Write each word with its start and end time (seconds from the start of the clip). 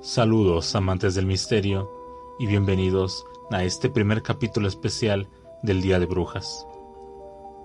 Saludos 0.00 0.76
amantes 0.76 1.16
del 1.16 1.26
misterio 1.26 1.90
y 2.38 2.46
bienvenidos 2.46 3.26
a 3.50 3.64
este 3.64 3.90
primer 3.90 4.22
capítulo 4.22 4.68
especial 4.68 5.28
del 5.64 5.82
Día 5.82 5.98
de 5.98 6.06
Brujas. 6.06 6.64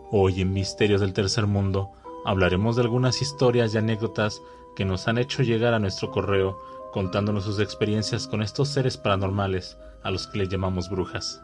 Hoy 0.10 0.42
en 0.42 0.51
Misterios 0.51 1.01
del 1.01 1.13
Tercer 1.13 1.46
Mundo 1.46 1.92
hablaremos 2.26 2.76
de 2.76 2.81
algunas 2.81 3.22
historias 3.22 3.76
y 3.76 3.78
anécdotas 3.78 4.42
que 4.76 4.83
nos 4.83 5.08
han 5.08 5.19
hecho 5.19 5.44
llegar 5.44 5.76
a 5.76 5.79
nuestro 5.79 6.10
correo 6.10 6.60
contándonos 6.92 7.44
sus 7.44 7.60
experiencias 7.60 8.28
con 8.28 8.42
estos 8.42 8.70
seres 8.70 8.97
paranormales 8.97 9.78
a 10.02 10.10
los 10.10 10.26
que 10.26 10.40
le 10.40 10.47
llamamos 10.47 10.90
brujas. 10.90 11.44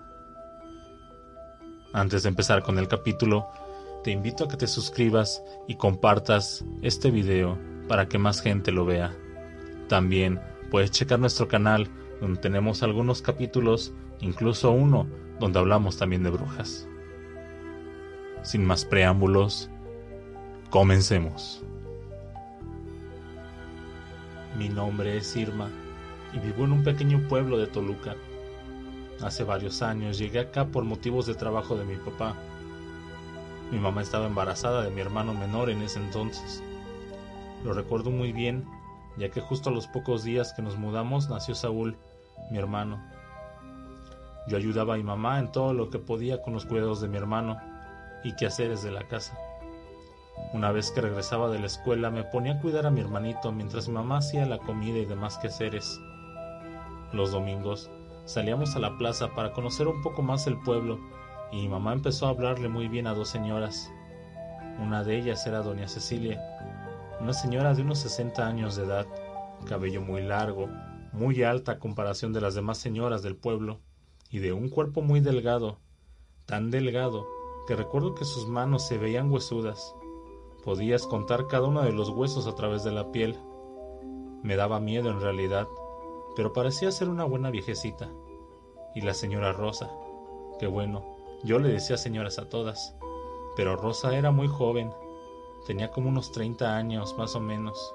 Antes 1.93 2.23
de 2.23 2.29
empezar 2.29 2.63
con 2.63 2.79
el 2.79 2.87
capítulo, 2.87 3.47
te 4.03 4.09
invito 4.09 4.45
a 4.45 4.47
que 4.47 4.57
te 4.57 4.65
suscribas 4.65 5.43
y 5.67 5.75
compartas 5.75 6.65
este 6.81 7.11
video 7.11 7.59
para 7.87 8.07
que 8.07 8.17
más 8.17 8.41
gente 8.41 8.71
lo 8.71 8.85
vea. 8.85 9.15
También 9.87 10.39
puedes 10.69 10.91
checar 10.91 11.19
nuestro 11.19 11.47
canal 11.47 11.89
donde 12.21 12.39
tenemos 12.39 12.83
algunos 12.83 13.21
capítulos, 13.21 13.93
incluso 14.19 14.71
uno 14.71 15.07
donde 15.39 15.59
hablamos 15.59 15.97
también 15.97 16.23
de 16.23 16.29
brujas. 16.29 16.87
Sin 18.41 18.65
más 18.65 18.85
preámbulos, 18.85 19.69
comencemos. 20.69 21.63
Mi 24.57 24.69
nombre 24.69 25.17
es 25.17 25.35
Irma 25.35 25.69
y 26.33 26.39
vivo 26.39 26.65
en 26.65 26.73
un 26.73 26.83
pequeño 26.83 27.27
pueblo 27.27 27.57
de 27.57 27.67
Toluca. 27.67 28.15
Hace 29.21 29.43
varios 29.43 29.81
años 29.81 30.17
llegué 30.17 30.39
acá 30.39 30.67
por 30.67 30.83
motivos 30.83 31.25
de 31.25 31.35
trabajo 31.35 31.75
de 31.75 31.85
mi 31.85 31.95
papá. 31.95 32.35
Mi 33.71 33.79
mamá 33.79 34.01
estaba 34.01 34.27
embarazada 34.27 34.83
de 34.83 34.89
mi 34.89 35.01
hermano 35.01 35.33
menor 35.33 35.69
en 35.69 35.81
ese 35.81 35.99
entonces. 35.99 36.63
Lo 37.63 37.73
recuerdo 37.73 38.09
muy 38.09 38.31
bien, 38.31 38.65
ya 39.17 39.29
que 39.29 39.41
justo 39.41 39.69
a 39.69 39.73
los 39.73 39.87
pocos 39.87 40.23
días 40.23 40.53
que 40.53 40.61
nos 40.61 40.77
mudamos 40.77 41.29
nació 41.29 41.55
Saúl, 41.55 41.97
mi 42.51 42.57
hermano. 42.57 43.03
Yo 44.47 44.57
ayudaba 44.57 44.93
a 44.95 44.97
mi 44.97 45.03
mamá 45.03 45.39
en 45.39 45.51
todo 45.51 45.73
lo 45.73 45.89
que 45.89 45.99
podía 45.99 46.41
con 46.41 46.53
los 46.53 46.65
cuidados 46.65 47.01
de 47.01 47.07
mi 47.07 47.17
hermano 47.17 47.57
y 48.23 48.35
quehaceres 48.35 48.83
de 48.83 48.91
la 48.91 49.07
casa. 49.07 49.37
Una 50.53 50.71
vez 50.71 50.91
que 50.91 51.01
regresaba 51.01 51.49
de 51.49 51.59
la 51.59 51.67
escuela 51.67 52.09
me 52.09 52.23
ponía 52.23 52.53
a 52.53 52.59
cuidar 52.59 52.85
a 52.85 52.91
mi 52.91 53.01
hermanito 53.01 53.51
mientras 53.51 53.87
mi 53.87 53.93
mamá 53.93 54.17
hacía 54.17 54.45
la 54.45 54.57
comida 54.57 54.97
y 54.97 55.05
demás 55.05 55.37
quehaceres. 55.37 55.99
Los 57.13 57.31
domingos 57.31 57.89
salíamos 58.25 58.75
a 58.75 58.79
la 58.79 58.97
plaza 58.97 59.29
para 59.35 59.53
conocer 59.53 59.87
un 59.87 60.01
poco 60.01 60.21
más 60.21 60.47
el 60.47 60.57
pueblo 60.61 60.99
y 61.51 61.57
mi 61.57 61.69
mamá 61.69 61.93
empezó 61.93 62.27
a 62.27 62.29
hablarle 62.29 62.69
muy 62.69 62.87
bien 62.87 63.07
a 63.07 63.13
dos 63.13 63.29
señoras. 63.29 63.91
Una 64.79 65.03
de 65.03 65.17
ellas 65.17 65.45
era 65.45 65.61
doña 65.61 65.87
Cecilia, 65.87 66.41
una 67.19 67.33
señora 67.33 67.73
de 67.73 67.81
unos 67.81 67.99
60 67.99 68.47
años 68.47 68.75
de 68.75 68.85
edad, 68.85 69.07
cabello 69.65 70.01
muy 70.01 70.21
largo, 70.21 70.69
muy 71.11 71.43
alta 71.43 71.73
a 71.73 71.79
comparación 71.79 72.33
de 72.33 72.41
las 72.41 72.55
demás 72.55 72.77
señoras 72.77 73.21
del 73.21 73.35
pueblo, 73.35 73.79
y 74.29 74.39
de 74.39 74.53
un 74.53 74.69
cuerpo 74.69 75.01
muy 75.01 75.19
delgado, 75.19 75.77
tan 76.45 76.71
delgado 76.71 77.27
que 77.67 77.75
recuerdo 77.75 78.15
que 78.15 78.25
sus 78.25 78.47
manos 78.47 78.87
se 78.87 78.97
veían 78.97 79.31
huesudas. 79.31 79.95
Podías 80.63 81.05
contar 81.07 81.47
cada 81.47 81.67
uno 81.67 81.81
de 81.81 81.91
los 81.91 82.09
huesos 82.09 82.47
a 82.47 82.55
través 82.55 82.83
de 82.83 82.91
la 82.91 83.11
piel. 83.11 83.37
Me 84.43 84.55
daba 84.55 84.79
miedo 84.79 85.09
en 85.09 85.19
realidad, 85.19 85.67
pero 86.35 86.53
parecía 86.53 86.91
ser 86.91 87.09
una 87.09 87.25
buena 87.25 87.49
viejecita. 87.49 88.09
Y 88.95 89.01
la 89.01 89.13
señora 89.13 89.51
Rosa, 89.51 89.89
que 90.59 90.67
bueno, 90.67 91.15
yo 91.43 91.59
le 91.59 91.69
decía 91.69 91.97
señoras 91.97 92.39
a 92.39 92.49
todas, 92.49 92.95
pero 93.55 93.75
Rosa 93.75 94.15
era 94.17 94.31
muy 94.31 94.47
joven, 94.47 94.91
tenía 95.65 95.91
como 95.91 96.09
unos 96.09 96.31
30 96.31 96.75
años 96.75 97.15
más 97.17 97.35
o 97.35 97.39
menos, 97.39 97.93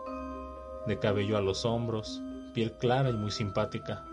de 0.86 0.98
cabello 0.98 1.36
a 1.36 1.40
los 1.40 1.64
hombros, 1.64 2.22
piel 2.52 2.72
clara 2.72 3.10
y 3.10 3.14
muy 3.14 3.30
simpática. 3.30 4.04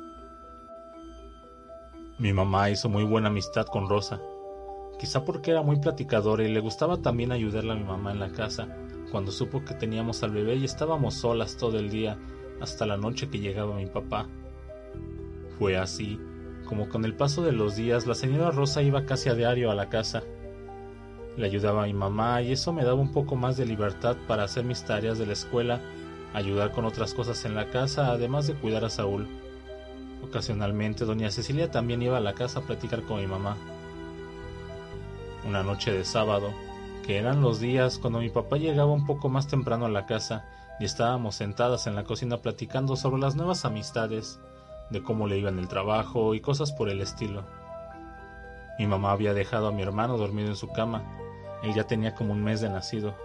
Mi 2.17 2.33
mamá 2.33 2.69
hizo 2.69 2.89
muy 2.89 3.03
buena 3.03 3.29
amistad 3.29 3.65
con 3.65 3.89
Rosa, 3.89 4.21
quizá 4.99 5.25
porque 5.25 5.51
era 5.51 5.63
muy 5.63 5.79
platicadora 5.79 6.43
y 6.43 6.51
le 6.51 6.59
gustaba 6.59 6.97
también 6.97 7.31
ayudarle 7.31 7.71
a 7.71 7.75
mi 7.75 7.83
mamá 7.83 8.11
en 8.11 8.19
la 8.19 8.31
casa, 8.31 8.67
cuando 9.11 9.31
supo 9.31 9.65
que 9.65 9.73
teníamos 9.73 10.23
al 10.23 10.31
bebé 10.31 10.55
y 10.55 10.65
estábamos 10.65 11.15
solas 11.15 11.57
todo 11.57 11.79
el 11.79 11.89
día 11.89 12.17
hasta 12.61 12.85
la 12.85 12.97
noche 12.97 13.29
que 13.29 13.39
llegaba 13.39 13.75
mi 13.75 13.87
papá. 13.87 14.27
Fue 15.57 15.77
así, 15.77 16.19
como 16.65 16.87
con 16.87 17.03
el 17.05 17.15
paso 17.15 17.43
de 17.43 17.51
los 17.51 17.75
días 17.75 18.05
la 18.07 18.15
señora 18.15 18.51
Rosa 18.51 18.81
iba 18.81 19.05
casi 19.05 19.29
a 19.29 19.35
diario 19.35 19.71
a 19.71 19.75
la 19.75 19.89
casa. 19.89 20.23
Le 21.37 21.45
ayudaba 21.45 21.83
a 21.83 21.87
mi 21.87 21.93
mamá 21.93 22.41
y 22.41 22.51
eso 22.51 22.73
me 22.73 22.83
daba 22.83 22.99
un 22.99 23.11
poco 23.11 23.35
más 23.35 23.57
de 23.57 23.65
libertad 23.65 24.17
para 24.27 24.43
hacer 24.43 24.65
mis 24.65 24.83
tareas 24.83 25.17
de 25.17 25.25
la 25.25 25.33
escuela, 25.33 25.79
ayudar 26.33 26.71
con 26.71 26.85
otras 26.85 27.13
cosas 27.13 27.45
en 27.45 27.55
la 27.55 27.69
casa, 27.69 28.11
además 28.11 28.47
de 28.47 28.53
cuidar 28.53 28.85
a 28.85 28.89
Saúl. 28.89 29.27
Ocasionalmente 30.23 31.05
doña 31.05 31.31
Cecilia 31.31 31.71
también 31.71 32.01
iba 32.01 32.17
a 32.17 32.21
la 32.21 32.33
casa 32.33 32.59
a 32.59 32.63
platicar 32.63 33.01
con 33.03 33.19
mi 33.19 33.27
mamá 33.27 33.57
una 35.45 35.63
noche 35.63 35.91
de 35.91 36.05
sábado, 36.05 36.53
que 37.05 37.17
eran 37.17 37.41
los 37.41 37.59
días 37.59 37.97
cuando 37.97 38.19
mi 38.19 38.29
papá 38.29 38.57
llegaba 38.57 38.91
un 38.91 39.05
poco 39.05 39.29
más 39.29 39.47
temprano 39.47 39.85
a 39.85 39.89
la 39.89 40.05
casa 40.05 40.45
y 40.79 40.85
estábamos 40.85 41.35
sentadas 41.35 41.87
en 41.87 41.95
la 41.95 42.03
cocina 42.03 42.37
platicando 42.37 42.95
sobre 42.95 43.21
las 43.21 43.35
nuevas 43.35 43.65
amistades, 43.65 44.39
de 44.89 45.01
cómo 45.03 45.27
le 45.27 45.37
iba 45.37 45.49
en 45.49 45.59
el 45.59 45.67
trabajo 45.67 46.35
y 46.35 46.41
cosas 46.41 46.71
por 46.71 46.89
el 46.89 47.01
estilo. 47.01 47.43
Mi 48.77 48.87
mamá 48.87 49.11
había 49.11 49.33
dejado 49.33 49.67
a 49.67 49.71
mi 49.71 49.81
hermano 49.81 50.17
dormido 50.17 50.49
en 50.49 50.55
su 50.55 50.71
cama, 50.71 51.03
él 51.63 51.73
ya 51.73 51.85
tenía 51.85 52.15
como 52.15 52.33
un 52.33 52.43
mes 52.43 52.61
de 52.61 52.69
nacido. 52.69 53.15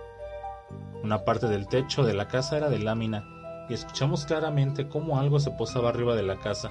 Una 1.02 1.24
parte 1.24 1.46
del 1.46 1.68
techo 1.68 2.04
de 2.04 2.14
la 2.14 2.28
casa 2.28 2.56
era 2.56 2.68
de 2.68 2.78
lámina 2.78 3.24
y 3.68 3.74
escuchamos 3.74 4.24
claramente 4.24 4.88
cómo 4.88 5.18
algo 5.18 5.40
se 5.40 5.50
posaba 5.50 5.88
arriba 5.88 6.14
de 6.14 6.22
la 6.22 6.38
casa. 6.38 6.70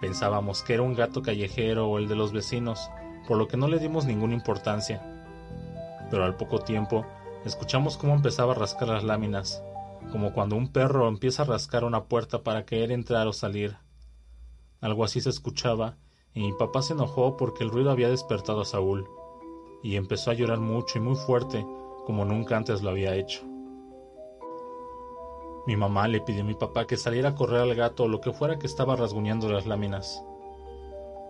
Pensábamos 0.00 0.62
que 0.62 0.74
era 0.74 0.82
un 0.82 0.94
gato 0.94 1.22
callejero 1.22 1.88
o 1.88 1.98
el 1.98 2.08
de 2.08 2.14
los 2.14 2.32
vecinos, 2.32 2.90
por 3.26 3.36
lo 3.36 3.48
que 3.48 3.56
no 3.56 3.68
le 3.68 3.78
dimos 3.78 4.04
ninguna 4.04 4.34
importancia. 4.34 5.02
Pero 6.10 6.24
al 6.24 6.36
poco 6.36 6.60
tiempo, 6.60 7.04
escuchamos 7.44 7.96
cómo 7.96 8.14
empezaba 8.14 8.52
a 8.52 8.56
rascar 8.56 8.88
las 8.88 9.04
láminas, 9.04 9.62
como 10.12 10.32
cuando 10.32 10.56
un 10.56 10.72
perro 10.72 11.08
empieza 11.08 11.42
a 11.42 11.46
rascar 11.46 11.84
una 11.84 12.04
puerta 12.04 12.42
para 12.42 12.64
querer 12.64 12.92
entrar 12.92 13.26
o 13.26 13.32
salir. 13.32 13.76
Algo 14.80 15.04
así 15.04 15.20
se 15.20 15.30
escuchaba, 15.30 15.96
y 16.32 16.40
mi 16.40 16.52
papá 16.52 16.82
se 16.82 16.92
enojó 16.92 17.36
porque 17.36 17.64
el 17.64 17.70
ruido 17.70 17.90
había 17.90 18.08
despertado 18.08 18.60
a 18.60 18.64
Saúl, 18.64 19.08
y 19.82 19.96
empezó 19.96 20.30
a 20.30 20.34
llorar 20.34 20.58
mucho 20.58 20.98
y 20.98 21.00
muy 21.00 21.16
fuerte, 21.16 21.66
como 22.06 22.24
nunca 22.24 22.56
antes 22.56 22.82
lo 22.82 22.90
había 22.90 23.14
hecho. 23.14 23.42
Mi 25.66 25.76
mamá 25.76 26.08
le 26.08 26.20
pidió 26.20 26.42
a 26.42 26.46
mi 26.46 26.54
papá 26.54 26.86
que 26.86 26.96
saliera 26.96 27.30
a 27.30 27.34
correr 27.34 27.60
al 27.60 27.74
gato 27.74 28.04
o 28.04 28.08
lo 28.08 28.20
que 28.20 28.32
fuera 28.32 28.58
que 28.58 28.66
estaba 28.66 28.96
rasguñando 28.96 29.48
las 29.50 29.66
láminas. 29.66 30.24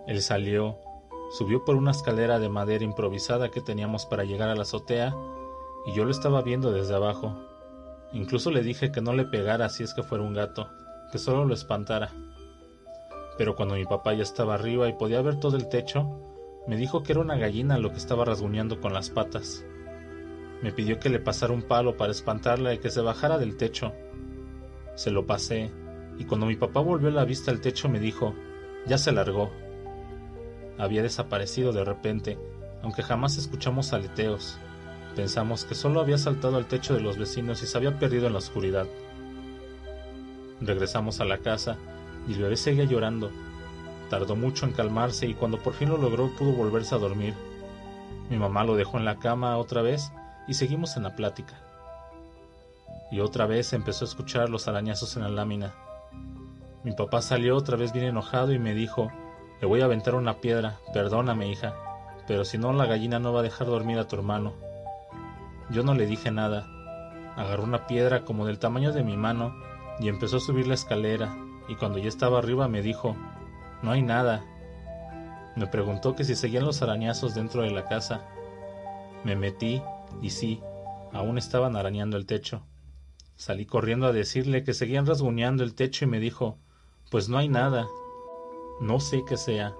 Él 0.06 0.22
salió 0.22 0.78
Subió 1.30 1.62
por 1.62 1.76
una 1.76 1.90
escalera 1.90 2.38
de 2.38 2.48
madera 2.48 2.84
improvisada 2.84 3.50
que 3.50 3.60
teníamos 3.60 4.06
para 4.06 4.24
llegar 4.24 4.48
a 4.48 4.54
la 4.54 4.62
azotea 4.62 5.14
y 5.84 5.92
yo 5.92 6.04
lo 6.04 6.10
estaba 6.10 6.40
viendo 6.40 6.72
desde 6.72 6.94
abajo. 6.94 7.36
Incluso 8.12 8.50
le 8.50 8.62
dije 8.62 8.90
que 8.90 9.02
no 9.02 9.12
le 9.12 9.26
pegara 9.26 9.68
si 9.68 9.82
es 9.82 9.92
que 9.92 10.02
fuera 10.02 10.24
un 10.24 10.32
gato, 10.32 10.68
que 11.12 11.18
solo 11.18 11.44
lo 11.44 11.52
espantara. 11.52 12.10
Pero 13.36 13.56
cuando 13.56 13.74
mi 13.74 13.84
papá 13.84 14.14
ya 14.14 14.22
estaba 14.22 14.54
arriba 14.54 14.88
y 14.88 14.94
podía 14.94 15.20
ver 15.20 15.38
todo 15.38 15.58
el 15.58 15.68
techo, 15.68 16.08
me 16.68 16.76
dijo 16.76 17.02
que 17.02 17.12
era 17.12 17.20
una 17.20 17.36
gallina 17.36 17.78
lo 17.78 17.90
que 17.90 17.98
estaba 17.98 18.24
rasguñando 18.24 18.80
con 18.80 18.92
las 18.92 19.10
patas. 19.10 19.64
Me 20.62 20.72
pidió 20.72 21.00
que 21.00 21.08
le 21.08 21.18
pasara 21.18 21.52
un 21.52 21.62
palo 21.62 21.96
para 21.96 22.12
espantarla 22.12 22.74
y 22.74 22.78
que 22.78 22.90
se 22.90 23.00
bajara 23.00 23.38
del 23.38 23.56
techo. 23.56 23.92
Se 24.94 25.10
lo 25.10 25.26
pasé, 25.26 25.72
y 26.18 26.24
cuando 26.24 26.46
mi 26.46 26.54
papá 26.54 26.80
volvió 26.80 27.10
la 27.10 27.24
vista 27.24 27.50
al 27.50 27.60
techo 27.60 27.88
me 27.88 27.98
dijo, 27.98 28.34
ya 28.86 28.98
se 28.98 29.10
largó 29.10 29.50
había 30.78 31.02
desaparecido 31.02 31.72
de 31.72 31.84
repente, 31.84 32.38
aunque 32.82 33.02
jamás 33.02 33.36
escuchamos 33.36 33.92
aleteos. 33.92 34.58
Pensamos 35.16 35.64
que 35.64 35.74
solo 35.74 36.00
había 36.00 36.18
saltado 36.18 36.56
al 36.56 36.66
techo 36.66 36.94
de 36.94 37.00
los 37.00 37.18
vecinos 37.18 37.62
y 37.62 37.66
se 37.66 37.76
había 37.76 37.98
perdido 37.98 38.28
en 38.28 38.32
la 38.32 38.38
oscuridad. 38.38 38.86
Regresamos 40.60 41.20
a 41.20 41.24
la 41.24 41.38
casa 41.38 41.76
y 42.28 42.34
el 42.34 42.42
bebé 42.42 42.56
seguía 42.56 42.84
llorando. 42.84 43.30
Tardó 44.10 44.36
mucho 44.36 44.66
en 44.66 44.72
calmarse 44.72 45.26
y 45.26 45.34
cuando 45.34 45.58
por 45.58 45.74
fin 45.74 45.88
lo 45.88 45.96
logró 45.96 46.30
pudo 46.36 46.52
volverse 46.52 46.94
a 46.94 46.98
dormir. 46.98 47.34
Mi 48.30 48.36
mamá 48.36 48.64
lo 48.64 48.76
dejó 48.76 48.98
en 48.98 49.04
la 49.04 49.18
cama 49.18 49.56
otra 49.56 49.82
vez 49.82 50.12
y 50.46 50.54
seguimos 50.54 50.96
en 50.96 51.02
la 51.02 51.14
plática. 51.14 51.54
Y 53.10 53.20
otra 53.20 53.46
vez 53.46 53.72
empezó 53.72 54.04
a 54.04 54.08
escuchar 54.08 54.50
los 54.50 54.68
arañazos 54.68 55.16
en 55.16 55.22
la 55.22 55.28
lámina. 55.28 55.74
Mi 56.84 56.92
papá 56.92 57.22
salió 57.22 57.56
otra 57.56 57.76
vez 57.76 57.92
bien 57.92 58.06
enojado 58.06 58.52
y 58.52 58.58
me 58.58 58.74
dijo 58.74 59.10
le 59.60 59.66
voy 59.66 59.80
a 59.80 59.86
aventar 59.86 60.14
una 60.14 60.34
piedra, 60.34 60.78
perdóname, 60.92 61.48
hija, 61.50 61.74
pero 62.28 62.44
si 62.44 62.58
no 62.58 62.72
la 62.72 62.86
gallina 62.86 63.18
no 63.18 63.32
va 63.32 63.40
a 63.40 63.42
dejar 63.42 63.66
dormir 63.66 63.98
a 63.98 64.06
tu 64.06 64.14
hermano. 64.14 64.52
Yo 65.70 65.82
no 65.82 65.94
le 65.94 66.06
dije 66.06 66.30
nada. 66.30 66.64
Agarró 67.36 67.64
una 67.64 67.88
piedra 67.88 68.24
como 68.24 68.46
del 68.46 68.60
tamaño 68.60 68.92
de 68.92 69.02
mi 69.02 69.16
mano 69.16 69.56
y 69.98 70.08
empezó 70.08 70.36
a 70.36 70.40
subir 70.40 70.68
la 70.68 70.74
escalera, 70.74 71.36
y 71.68 71.74
cuando 71.74 71.98
ya 71.98 72.08
estaba 72.08 72.38
arriba 72.38 72.68
me 72.68 72.82
dijo, 72.82 73.16
no 73.82 73.92
hay 73.92 74.02
nada. 74.02 74.44
Me 75.56 75.66
preguntó 75.66 76.14
que 76.14 76.24
si 76.24 76.34
seguían 76.34 76.64
los 76.64 76.82
arañazos 76.82 77.34
dentro 77.34 77.62
de 77.62 77.70
la 77.70 77.84
casa. 77.84 78.22
Me 79.24 79.36
metí 79.36 79.82
y 80.22 80.30
sí, 80.30 80.60
aún 81.12 81.38
estaban 81.38 81.76
arañando 81.76 82.16
el 82.16 82.26
techo. 82.26 82.62
Salí 83.36 83.66
corriendo 83.66 84.06
a 84.06 84.12
decirle 84.12 84.64
que 84.64 84.74
seguían 84.74 85.06
rasguñando 85.06 85.62
el 85.62 85.74
techo 85.74 86.04
y 86.04 86.08
me 86.08 86.20
dijo, 86.20 86.58
pues 87.10 87.28
no 87.28 87.38
hay 87.38 87.48
nada. 87.48 87.86
No 88.80 89.00
sé 89.00 89.24
qué 89.26 89.36
sea. 89.36 89.74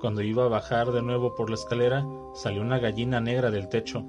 Cuando 0.00 0.22
iba 0.22 0.44
a 0.44 0.48
bajar 0.48 0.92
de 0.92 1.02
nuevo 1.02 1.34
por 1.34 1.50
la 1.50 1.56
escalera, 1.56 2.06
salió 2.34 2.62
una 2.62 2.78
gallina 2.78 3.20
negra 3.20 3.50
del 3.50 3.68
techo, 3.68 4.04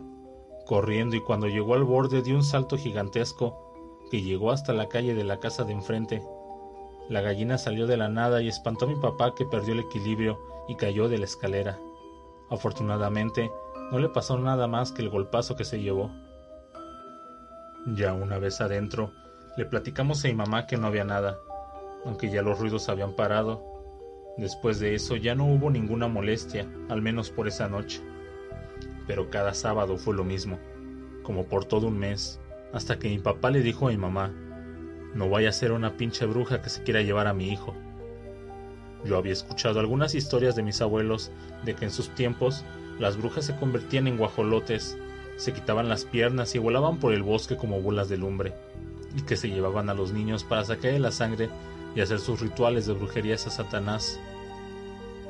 corriendo 0.65 1.15
y 1.15 1.21
cuando 1.21 1.47
llegó 1.47 1.73
al 1.73 1.83
borde 1.83 2.21
dio 2.21 2.35
un 2.35 2.43
salto 2.43 2.77
gigantesco 2.77 3.71
que 4.09 4.21
llegó 4.21 4.51
hasta 4.51 4.73
la 4.73 4.87
calle 4.87 5.13
de 5.13 5.23
la 5.23 5.39
casa 5.39 5.63
de 5.63 5.73
enfrente. 5.73 6.21
La 7.09 7.21
gallina 7.21 7.57
salió 7.57 7.87
de 7.87 7.97
la 7.97 8.09
nada 8.09 8.41
y 8.41 8.47
espantó 8.47 8.85
a 8.85 8.87
mi 8.87 8.95
papá 8.95 9.33
que 9.35 9.45
perdió 9.45 9.73
el 9.73 9.81
equilibrio 9.81 10.39
y 10.67 10.75
cayó 10.75 11.09
de 11.09 11.17
la 11.17 11.25
escalera. 11.25 11.77
Afortunadamente, 12.49 13.51
no 13.91 13.99
le 13.99 14.09
pasó 14.09 14.37
nada 14.37 14.67
más 14.67 14.91
que 14.91 15.01
el 15.01 15.09
golpazo 15.09 15.55
que 15.55 15.65
se 15.65 15.81
llevó. 15.81 16.11
Ya 17.85 18.13
una 18.13 18.37
vez 18.39 18.61
adentro, 18.61 19.11
le 19.57 19.65
platicamos 19.65 20.23
a 20.23 20.27
mi 20.27 20.33
mamá 20.33 20.67
que 20.67 20.77
no 20.77 20.87
había 20.87 21.03
nada, 21.03 21.39
aunque 22.05 22.29
ya 22.29 22.41
los 22.41 22.59
ruidos 22.59 22.89
habían 22.89 23.13
parado. 23.13 23.61
Después 24.37 24.79
de 24.79 24.95
eso 24.95 25.15
ya 25.17 25.35
no 25.35 25.45
hubo 25.45 25.69
ninguna 25.69 26.07
molestia, 26.07 26.67
al 26.89 27.01
menos 27.01 27.29
por 27.29 27.47
esa 27.47 27.67
noche. 27.67 28.01
Pero 29.07 29.29
cada 29.29 29.53
sábado 29.53 29.97
fue 29.97 30.15
lo 30.15 30.23
mismo, 30.23 30.57
como 31.23 31.45
por 31.45 31.65
todo 31.65 31.87
un 31.87 31.99
mes, 31.99 32.39
hasta 32.71 32.97
que 32.97 33.09
mi 33.09 33.19
papá 33.19 33.49
le 33.49 33.59
dijo 33.61 33.87
a 33.87 33.91
mi 33.91 33.97
mamá, 33.97 34.33
no 35.13 35.29
vaya 35.29 35.49
a 35.49 35.53
ser 35.53 35.71
una 35.71 35.97
pinche 35.97 36.25
bruja 36.25 36.61
que 36.61 36.69
se 36.69 36.83
quiera 36.83 37.01
llevar 37.01 37.27
a 37.27 37.33
mi 37.33 37.49
hijo. 37.49 37.73
Yo 39.05 39.17
había 39.17 39.33
escuchado 39.33 39.79
algunas 39.79 40.15
historias 40.15 40.55
de 40.55 40.63
mis 40.63 40.81
abuelos 40.81 41.31
de 41.65 41.75
que 41.75 41.85
en 41.85 41.91
sus 41.91 42.09
tiempos 42.09 42.63
las 42.99 43.17
brujas 43.17 43.45
se 43.45 43.55
convertían 43.55 44.07
en 44.07 44.17
guajolotes 44.17 44.97
se 45.41 45.53
quitaban 45.53 45.89
las 45.89 46.05
piernas 46.05 46.53
y 46.53 46.59
volaban 46.59 46.97
por 46.97 47.13
el 47.13 47.23
bosque 47.23 47.57
como 47.57 47.81
bolas 47.81 48.09
de 48.09 48.17
lumbre, 48.17 48.53
y 49.17 49.23
que 49.23 49.35
se 49.35 49.49
llevaban 49.49 49.89
a 49.89 49.95
los 49.95 50.13
niños 50.13 50.43
para 50.43 50.63
sacarle 50.63 50.99
la 50.99 51.11
sangre 51.11 51.49
y 51.95 52.01
hacer 52.01 52.19
sus 52.19 52.39
rituales 52.41 52.85
de 52.85 52.93
brujerías 52.93 53.47
a 53.47 53.49
Satanás. 53.49 54.19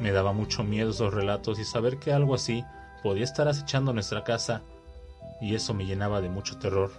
Me 0.02 0.12
daba 0.12 0.34
mucho 0.34 0.66
miedo 0.66 0.90
esos 0.90 1.14
relatos 1.14 1.60
y 1.60 1.64
saber 1.64 1.98
que 1.98 2.12
algo 2.12 2.36
así 2.36 2.66
podía 3.02 3.24
estar 3.24 3.48
acechando 3.48 3.94
nuestra 3.94 4.26
casa, 4.26 4.64
y 5.40 5.56
eso 5.56 5.74
me 5.74 5.86
llenaba 5.86 6.20
de 6.20 6.28
mucho 6.28 6.58
terror. 6.58 6.92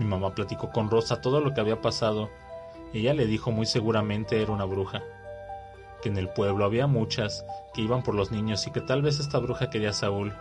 Mi 0.00 0.06
mamá 0.06 0.34
platicó 0.34 0.70
con 0.70 0.88
Rosa 0.88 1.20
todo 1.20 1.42
lo 1.42 1.52
que 1.52 1.60
había 1.60 1.82
pasado, 1.82 2.30
ella 2.94 3.12
le 3.12 3.26
dijo 3.26 3.50
muy 3.50 3.66
seguramente 3.66 4.40
era 4.40 4.50
una 4.50 4.64
bruja 4.64 5.02
que 6.00 6.08
en 6.08 6.16
el 6.16 6.30
pueblo 6.30 6.64
había 6.64 6.86
muchas 6.86 7.44
que 7.74 7.82
iban 7.82 8.02
por 8.02 8.14
los 8.14 8.30
niños 8.32 8.66
y 8.66 8.70
que 8.70 8.80
tal 8.80 9.02
vez 9.02 9.20
esta 9.20 9.38
bruja 9.38 9.68
quería 9.68 9.90
a 9.90 9.92
Saúl. 9.92 10.32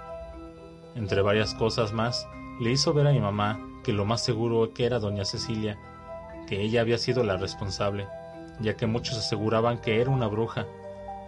Entre 0.96 1.22
varias 1.22 1.54
cosas 1.54 1.92
más, 1.92 2.26
le 2.62 2.72
hizo 2.72 2.94
ver 2.94 3.08
a 3.08 3.12
mi 3.12 3.20
mamá 3.20 3.60
que 3.84 3.92
lo 3.92 4.06
más 4.06 4.24
seguro 4.24 4.74
que 4.74 4.86
era 4.86 5.00
doña 5.00 5.26
Cecilia, 5.26 5.78
que 6.48 6.62
ella 6.62 6.80
había 6.80 6.98
sido 6.98 7.26
la 7.26 7.36
responsable, 7.36 8.08
ya 8.62 8.78
que 8.78 8.88
muchos 8.88 9.18
aseguraban 9.18 9.80
que 9.80 10.00
era 10.00 10.10
una 10.10 10.28
bruja, 10.28 10.68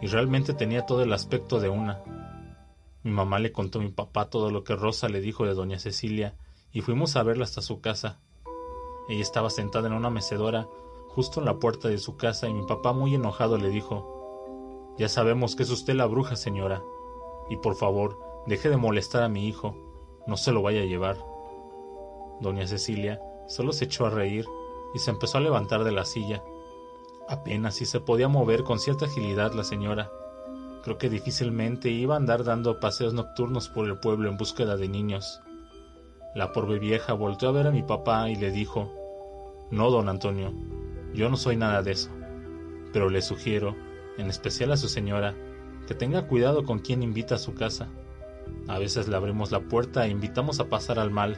y 0.01 0.07
realmente 0.07 0.53
tenía 0.53 0.85
todo 0.85 1.03
el 1.03 1.11
aspecto 1.11 1.59
de 1.59 1.67
una. 1.67 1.99
Mi 3.03 3.11
mamá 3.11 3.39
le 3.39 3.51
contó 3.51 3.79
a 3.79 3.81
mi 3.81 3.89
papá 3.89 4.29
todo 4.29 4.51
lo 4.51 4.63
que 4.63 4.77
Rosa 4.77 5.09
le 5.09 5.19
dijo 5.19 5.45
de 5.45 5.53
doña 5.53 5.79
Cecilia, 5.79 6.33
y 6.71 6.81
fuimos 6.81 7.15
a 7.15 7.23
verla 7.23 7.43
hasta 7.43 7.61
su 7.61 7.81
casa. 7.81 8.19
Ella 9.09 9.21
estaba 9.21 9.49
sentada 9.49 9.87
en 9.87 9.93
una 9.93 10.09
mecedora 10.09 10.67
justo 11.09 11.39
en 11.39 11.45
la 11.45 11.59
puerta 11.59 11.87
de 11.89 11.97
su 11.97 12.17
casa 12.17 12.47
y 12.47 12.53
mi 12.53 12.65
papá 12.65 12.93
muy 12.93 13.15
enojado 13.15 13.57
le 13.57 13.69
dijo 13.69 14.21
ya 14.97 15.09
sabemos 15.09 15.55
que 15.55 15.63
es 15.63 15.71
usted 15.71 15.95
la 15.95 16.05
bruja, 16.05 16.35
señora. 16.35 16.83
Y 17.49 17.57
por 17.57 17.75
favor, 17.75 18.19
deje 18.45 18.69
de 18.69 18.77
molestar 18.77 19.23
a 19.23 19.29
mi 19.29 19.47
hijo. 19.47 19.75
No 20.27 20.37
se 20.37 20.51
lo 20.51 20.61
vaya 20.61 20.81
a 20.81 20.85
llevar. 20.85 21.17
Doña 22.39 22.67
Cecilia 22.67 23.19
solo 23.47 23.73
se 23.73 23.85
echó 23.85 24.05
a 24.05 24.09
reír 24.09 24.45
y 24.93 24.99
se 24.99 25.11
empezó 25.11 25.37
a 25.37 25.41
levantar 25.41 25.83
de 25.83 25.91
la 25.91 26.05
silla. 26.05 26.43
Apenas 27.27 27.75
si 27.75 27.85
se 27.85 27.99
podía 27.99 28.27
mover 28.27 28.63
con 28.63 28.79
cierta 28.79 29.05
agilidad 29.05 29.53
la 29.53 29.63
señora. 29.63 30.11
Creo 30.83 30.97
que 30.97 31.09
difícilmente 31.09 31.89
iba 31.89 32.15
a 32.15 32.17
andar 32.17 32.43
dando 32.43 32.79
paseos 32.79 33.13
nocturnos 33.13 33.69
por 33.69 33.87
el 33.87 33.99
pueblo 33.99 34.29
en 34.29 34.37
búsqueda 34.37 34.77
de 34.77 34.87
niños. 34.87 35.41
La 36.33 36.53
pobre 36.53 36.79
vieja 36.79 37.13
volteó 37.13 37.49
a 37.49 37.53
ver 37.53 37.67
a 37.67 37.71
mi 37.71 37.83
papá 37.83 38.29
y 38.29 38.35
le 38.35 38.51
dijo 38.51 38.91
No, 39.69 39.89
don 39.91 40.09
Antonio, 40.09 40.53
yo 41.13 41.29
no 41.29 41.37
soy 41.37 41.57
nada 41.57 41.81
de 41.83 41.91
eso, 41.91 42.09
pero 42.93 43.09
le 43.09 43.21
sugiero 43.21 43.75
en 44.17 44.29
especial 44.29 44.71
a 44.71 44.77
su 44.77 44.87
señora, 44.87 45.35
que 45.87 45.95
tenga 45.95 46.27
cuidado 46.27 46.63
con 46.63 46.79
quien 46.79 47.03
invita 47.03 47.35
a 47.35 47.39
su 47.39 47.53
casa. 47.53 47.89
A 48.67 48.79
veces 48.79 49.07
le 49.07 49.15
abrimos 49.15 49.51
la 49.51 49.61
puerta 49.61 50.05
e 50.05 50.09
invitamos 50.09 50.59
a 50.59 50.69
pasar 50.69 50.99
al 50.99 51.11
mal. 51.11 51.37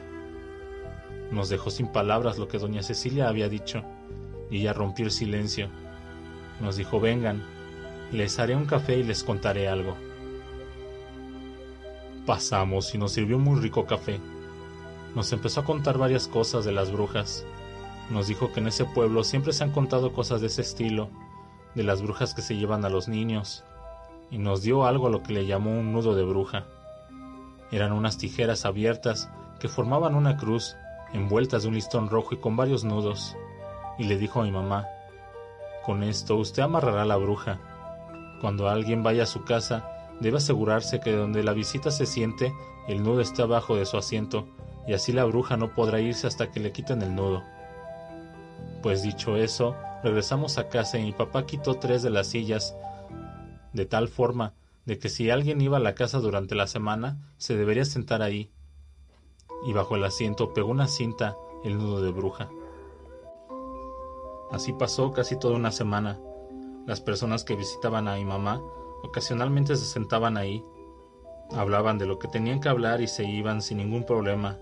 Nos 1.30 1.48
dejó 1.48 1.70
sin 1.70 1.88
palabras 1.88 2.38
lo 2.38 2.48
que 2.48 2.58
doña 2.58 2.82
Cecilia 2.82 3.28
había 3.28 3.48
dicho, 3.48 3.82
y 4.50 4.60
ella 4.60 4.72
rompió 4.72 5.04
el 5.04 5.10
silencio. 5.10 5.68
Nos 6.60 6.76
dijo, 6.76 7.00
vengan, 7.00 7.42
les 8.12 8.38
haré 8.38 8.54
un 8.54 8.66
café 8.66 8.98
y 8.98 9.02
les 9.02 9.24
contaré 9.24 9.68
algo. 9.68 9.96
Pasamos 12.26 12.94
y 12.94 12.98
nos 12.98 13.12
sirvió 13.12 13.38
muy 13.38 13.60
rico 13.60 13.86
café. 13.86 14.20
Nos 15.14 15.32
empezó 15.32 15.60
a 15.60 15.64
contar 15.64 15.98
varias 15.98 16.28
cosas 16.28 16.64
de 16.64 16.72
las 16.72 16.90
brujas. 16.90 17.44
Nos 18.10 18.26
dijo 18.26 18.52
que 18.52 18.60
en 18.60 18.68
ese 18.68 18.84
pueblo 18.84 19.24
siempre 19.24 19.52
se 19.52 19.64
han 19.64 19.70
contado 19.70 20.12
cosas 20.12 20.40
de 20.40 20.48
ese 20.48 20.62
estilo 20.62 21.08
de 21.74 21.82
las 21.82 22.02
brujas 22.02 22.34
que 22.34 22.42
se 22.42 22.56
llevan 22.56 22.84
a 22.84 22.88
los 22.88 23.08
niños, 23.08 23.64
y 24.30 24.38
nos 24.38 24.62
dio 24.62 24.84
algo 24.84 25.08
a 25.08 25.10
lo 25.10 25.22
que 25.22 25.32
le 25.32 25.46
llamó 25.46 25.70
un 25.70 25.92
nudo 25.92 26.14
de 26.14 26.24
bruja. 26.24 26.64
Eran 27.70 27.92
unas 27.92 28.18
tijeras 28.18 28.64
abiertas 28.64 29.28
que 29.58 29.68
formaban 29.68 30.14
una 30.14 30.36
cruz 30.36 30.76
envueltas 31.12 31.62
de 31.62 31.68
un 31.68 31.74
listón 31.74 32.08
rojo 32.08 32.34
y 32.34 32.38
con 32.38 32.56
varios 32.56 32.84
nudos, 32.84 33.36
y 33.98 34.04
le 34.04 34.18
dijo 34.18 34.40
a 34.40 34.44
mi 34.44 34.50
mamá, 34.50 34.86
con 35.84 36.02
esto 36.02 36.36
usted 36.36 36.62
amarrará 36.62 37.04
la 37.04 37.16
bruja. 37.16 37.58
Cuando 38.40 38.68
alguien 38.68 39.02
vaya 39.02 39.24
a 39.24 39.26
su 39.26 39.44
casa, 39.44 40.08
debe 40.20 40.38
asegurarse 40.38 41.00
que 41.00 41.12
donde 41.12 41.42
la 41.42 41.52
visita 41.52 41.90
se 41.90 42.06
siente, 42.06 42.54
el 42.88 43.02
nudo 43.02 43.20
esté 43.20 43.42
abajo 43.42 43.76
de 43.76 43.86
su 43.86 43.96
asiento, 43.96 44.46
y 44.86 44.94
así 44.94 45.12
la 45.12 45.24
bruja 45.24 45.56
no 45.56 45.74
podrá 45.74 46.00
irse 46.00 46.26
hasta 46.26 46.50
que 46.50 46.60
le 46.60 46.72
quiten 46.72 47.02
el 47.02 47.14
nudo. 47.14 47.42
Pues 48.82 49.02
dicho 49.02 49.36
eso, 49.36 49.74
Regresamos 50.04 50.58
a 50.58 50.68
casa 50.68 50.98
y 50.98 51.02
mi 51.02 51.12
papá 51.12 51.46
quitó 51.46 51.76
tres 51.76 52.02
de 52.02 52.10
las 52.10 52.26
sillas, 52.26 52.76
de 53.72 53.86
tal 53.86 54.08
forma 54.08 54.52
de 54.84 54.98
que 54.98 55.08
si 55.08 55.30
alguien 55.30 55.62
iba 55.62 55.78
a 55.78 55.80
la 55.80 55.94
casa 55.94 56.18
durante 56.18 56.54
la 56.54 56.66
semana, 56.66 57.16
se 57.38 57.56
debería 57.56 57.86
sentar 57.86 58.20
ahí. 58.20 58.50
Y 59.66 59.72
bajo 59.72 59.96
el 59.96 60.04
asiento 60.04 60.52
pegó 60.52 60.70
una 60.70 60.88
cinta, 60.88 61.38
el 61.64 61.78
nudo 61.78 62.02
de 62.02 62.12
bruja. 62.12 62.50
Así 64.50 64.74
pasó 64.74 65.10
casi 65.12 65.38
toda 65.38 65.56
una 65.56 65.70
semana. 65.70 66.20
Las 66.86 67.00
personas 67.00 67.42
que 67.42 67.56
visitaban 67.56 68.06
a 68.06 68.16
mi 68.16 68.26
mamá 68.26 68.60
ocasionalmente 69.04 69.74
se 69.74 69.86
sentaban 69.86 70.36
ahí, 70.36 70.62
hablaban 71.52 71.96
de 71.96 72.04
lo 72.04 72.18
que 72.18 72.28
tenían 72.28 72.60
que 72.60 72.68
hablar 72.68 73.00
y 73.00 73.08
se 73.08 73.24
iban 73.24 73.62
sin 73.62 73.78
ningún 73.78 74.04
problema. 74.04 74.58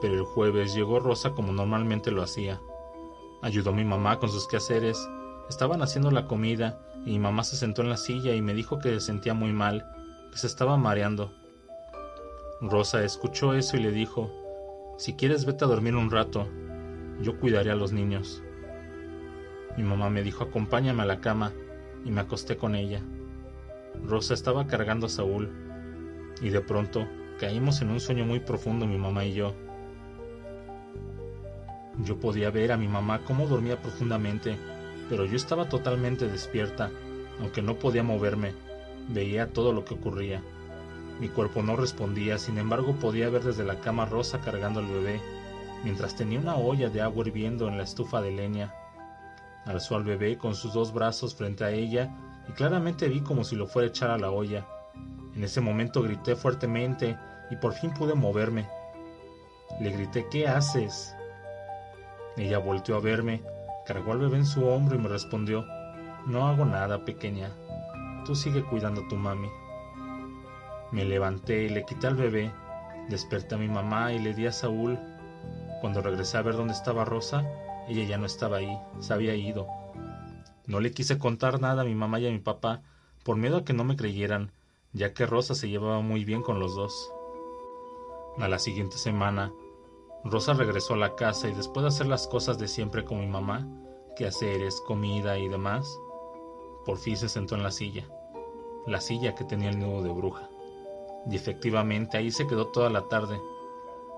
Pero 0.00 0.14
el 0.14 0.22
jueves 0.22 0.74
llegó 0.74 1.00
Rosa 1.00 1.32
como 1.32 1.52
normalmente 1.52 2.10
lo 2.10 2.22
hacía. 2.22 2.60
Ayudó 3.42 3.70
a 3.70 3.74
mi 3.74 3.84
mamá 3.84 4.18
con 4.18 4.30
sus 4.30 4.46
quehaceres. 4.46 5.08
Estaban 5.48 5.82
haciendo 5.82 6.10
la 6.10 6.26
comida 6.26 6.80
y 7.04 7.12
mi 7.12 7.18
mamá 7.18 7.44
se 7.44 7.56
sentó 7.56 7.82
en 7.82 7.88
la 7.88 7.96
silla 7.96 8.34
y 8.34 8.42
me 8.42 8.54
dijo 8.54 8.78
que 8.78 8.90
se 8.90 9.00
sentía 9.00 9.34
muy 9.34 9.52
mal, 9.52 9.84
que 10.30 10.38
se 10.38 10.46
estaba 10.46 10.76
mareando. 10.76 11.32
Rosa 12.60 13.04
escuchó 13.04 13.54
eso 13.54 13.76
y 13.76 13.80
le 13.80 13.92
dijo, 13.92 14.30
si 14.98 15.14
quieres 15.14 15.44
vete 15.44 15.64
a 15.64 15.68
dormir 15.68 15.94
un 15.94 16.10
rato, 16.10 16.48
yo 17.22 17.38
cuidaré 17.38 17.70
a 17.70 17.76
los 17.76 17.92
niños. 17.92 18.42
Mi 19.76 19.84
mamá 19.84 20.10
me 20.10 20.24
dijo 20.24 20.42
acompáñame 20.42 21.02
a 21.02 21.06
la 21.06 21.20
cama 21.20 21.52
y 22.04 22.10
me 22.10 22.20
acosté 22.20 22.56
con 22.56 22.74
ella. 22.74 23.00
Rosa 24.04 24.34
estaba 24.34 24.66
cargando 24.66 25.06
a 25.06 25.10
Saúl 25.10 25.50
y 26.42 26.50
de 26.50 26.60
pronto 26.60 27.06
caímos 27.38 27.80
en 27.80 27.90
un 27.90 28.00
sueño 28.00 28.24
muy 28.24 28.40
profundo 28.40 28.86
mi 28.86 28.98
mamá 28.98 29.24
y 29.24 29.34
yo. 29.34 29.54
Yo 32.04 32.18
podía 32.18 32.50
ver 32.50 32.72
a 32.72 32.76
mi 32.76 32.86
mamá 32.86 33.24
cómo 33.24 33.46
dormía 33.46 33.80
profundamente, 33.80 34.56
pero 35.08 35.24
yo 35.24 35.36
estaba 35.36 35.68
totalmente 35.68 36.28
despierta, 36.28 36.90
aunque 37.40 37.62
no 37.62 37.76
podía 37.76 38.02
moverme. 38.02 38.54
Veía 39.08 39.52
todo 39.52 39.72
lo 39.72 39.84
que 39.84 39.94
ocurría. 39.94 40.42
Mi 41.20 41.28
cuerpo 41.28 41.62
no 41.62 41.74
respondía, 41.74 42.38
sin 42.38 42.58
embargo 42.58 42.94
podía 42.94 43.28
ver 43.30 43.42
desde 43.42 43.64
la 43.64 43.80
cama 43.80 44.06
rosa 44.06 44.40
cargando 44.40 44.78
al 44.78 44.86
bebé, 44.86 45.20
mientras 45.82 46.14
tenía 46.14 46.38
una 46.38 46.56
olla 46.56 46.88
de 46.88 47.00
agua 47.00 47.26
hirviendo 47.26 47.66
en 47.68 47.76
la 47.76 47.84
estufa 47.84 48.20
de 48.20 48.30
leña. 48.30 48.72
Alzó 49.64 49.96
al 49.96 50.04
bebé 50.04 50.38
con 50.38 50.54
sus 50.54 50.72
dos 50.72 50.92
brazos 50.92 51.34
frente 51.34 51.64
a 51.64 51.70
ella 51.70 52.14
y 52.48 52.52
claramente 52.52 53.08
vi 53.08 53.20
como 53.20 53.42
si 53.42 53.56
lo 53.56 53.66
fuera 53.66 53.88
a 53.88 53.90
echar 53.90 54.10
a 54.10 54.18
la 54.18 54.30
olla. 54.30 54.66
En 55.34 55.42
ese 55.42 55.60
momento 55.60 56.02
grité 56.02 56.36
fuertemente 56.36 57.18
y 57.50 57.56
por 57.56 57.72
fin 57.72 57.92
pude 57.92 58.14
moverme. 58.14 58.68
Le 59.80 59.90
grité 59.90 60.26
¿Qué 60.30 60.46
haces? 60.46 61.14
Ella 62.38 62.58
volteó 62.58 62.96
a 62.96 63.00
verme, 63.00 63.42
cargó 63.84 64.12
al 64.12 64.20
bebé 64.20 64.36
en 64.36 64.46
su 64.46 64.64
hombro 64.64 64.94
y 64.94 64.98
me 64.98 65.08
respondió, 65.08 65.66
No 66.26 66.46
hago 66.46 66.64
nada, 66.64 67.04
pequeña. 67.04 67.50
Tú 68.24 68.36
sigue 68.36 68.62
cuidando 68.62 69.02
a 69.02 69.08
tu 69.08 69.16
mami. 69.16 69.48
Me 70.92 71.04
levanté 71.04 71.64
y 71.64 71.68
le 71.68 71.84
quité 71.84 72.06
al 72.06 72.14
bebé, 72.14 72.52
Desperté 73.08 73.54
a 73.54 73.58
mi 73.58 73.68
mamá 73.68 74.12
y 74.12 74.18
le 74.18 74.34
di 74.34 74.46
a 74.46 74.52
Saúl. 74.52 74.98
Cuando 75.80 76.02
regresé 76.02 76.36
a 76.36 76.42
ver 76.42 76.56
dónde 76.56 76.74
estaba 76.74 77.06
Rosa, 77.06 77.44
ella 77.88 78.04
ya 78.04 78.18
no 78.18 78.26
estaba 78.26 78.58
ahí, 78.58 78.78
se 79.00 79.14
había 79.14 79.34
ido. 79.34 79.66
No 80.66 80.80
le 80.80 80.92
quise 80.92 81.18
contar 81.18 81.60
nada 81.60 81.82
a 81.82 81.84
mi 81.86 81.94
mamá 81.94 82.20
y 82.20 82.28
a 82.28 82.30
mi 82.30 82.38
papá, 82.38 82.82
por 83.24 83.36
miedo 83.36 83.56
a 83.56 83.64
que 83.64 83.72
no 83.72 83.82
me 83.82 83.96
creyeran, 83.96 84.52
ya 84.92 85.14
que 85.14 85.24
Rosa 85.24 85.54
se 85.54 85.70
llevaba 85.70 86.02
muy 86.02 86.24
bien 86.24 86.42
con 86.42 86.60
los 86.60 86.76
dos. 86.76 87.10
A 88.38 88.46
la 88.46 88.58
siguiente 88.58 88.98
semana, 88.98 89.52
Rosa 90.24 90.52
regresó 90.52 90.94
a 90.94 90.98
la 90.98 91.14
casa 91.14 91.48
y 91.48 91.54
después 91.54 91.82
de 91.82 91.88
hacer 91.88 92.06
las 92.06 92.26
cosas 92.26 92.58
de 92.58 92.68
siempre 92.68 93.04
con 93.04 93.20
mi 93.20 93.26
mamá, 93.26 93.66
quehaceres, 94.16 94.80
comida 94.80 95.38
y 95.38 95.48
demás, 95.48 95.88
por 96.84 96.98
fin 96.98 97.16
se 97.16 97.28
sentó 97.28 97.54
en 97.54 97.62
la 97.62 97.70
silla, 97.70 98.08
la 98.86 99.00
silla 99.00 99.34
que 99.34 99.44
tenía 99.44 99.70
el 99.70 99.78
nudo 99.78 100.02
de 100.02 100.10
bruja. 100.10 100.48
Y 101.30 101.36
efectivamente 101.36 102.16
ahí 102.16 102.30
se 102.30 102.46
quedó 102.46 102.68
toda 102.68 102.90
la 102.90 103.08
tarde. 103.08 103.40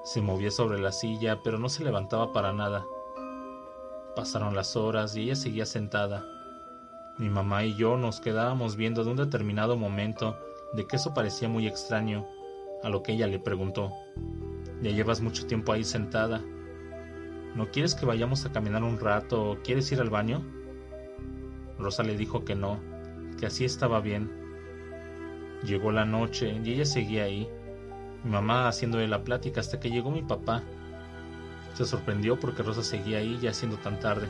Se 0.04 0.20
movía 0.20 0.50
sobre 0.50 0.78
la 0.78 0.92
silla, 0.92 1.42
pero 1.42 1.58
no 1.58 1.68
se 1.68 1.84
levantaba 1.84 2.32
para 2.32 2.52
nada. 2.52 2.86
Pasaron 4.16 4.54
las 4.54 4.76
horas 4.76 5.14
y 5.16 5.22
ella 5.22 5.36
seguía 5.36 5.66
sentada. 5.66 6.24
Mi 7.18 7.28
mamá 7.28 7.64
y 7.64 7.76
yo 7.76 7.96
nos 7.96 8.20
quedábamos 8.20 8.76
viendo 8.76 9.04
de 9.04 9.10
un 9.10 9.16
determinado 9.16 9.76
momento 9.76 10.36
de 10.72 10.86
que 10.86 10.96
eso 10.96 11.12
parecía 11.12 11.48
muy 11.48 11.66
extraño, 11.66 12.26
a 12.82 12.88
lo 12.88 13.02
que 13.02 13.12
ella 13.12 13.26
le 13.26 13.38
preguntó. 13.38 13.92
Ya 14.82 14.90
llevas 14.90 15.20
mucho 15.20 15.46
tiempo 15.46 15.72
ahí 15.72 15.84
sentada. 15.84 16.42
¿No 17.54 17.70
quieres 17.70 17.94
que 17.94 18.06
vayamos 18.06 18.46
a 18.46 18.52
caminar 18.52 18.82
un 18.82 18.98
rato 18.98 19.50
o 19.50 19.56
quieres 19.62 19.90
ir 19.92 20.00
al 20.00 20.10
baño? 20.10 20.42
Rosa 21.78 22.02
le 22.02 22.16
dijo 22.16 22.44
que 22.44 22.54
no, 22.54 22.78
que 23.38 23.46
así 23.46 23.64
estaba 23.64 24.00
bien. 24.00 24.30
Llegó 25.64 25.92
la 25.92 26.04
noche 26.04 26.58
y 26.64 26.72
ella 26.72 26.84
seguía 26.84 27.24
ahí, 27.24 27.48
mi 28.24 28.30
mamá 28.30 28.68
haciéndole 28.68 29.08
la 29.08 29.24
plática 29.24 29.60
hasta 29.60 29.80
que 29.80 29.90
llegó 29.90 30.10
mi 30.10 30.22
papá. 30.22 30.62
Se 31.74 31.84
sorprendió 31.84 32.38
porque 32.38 32.62
Rosa 32.62 32.82
seguía 32.82 33.18
ahí 33.18 33.38
ya 33.40 33.52
siendo 33.52 33.76
tan 33.78 33.98
tarde. 33.98 34.28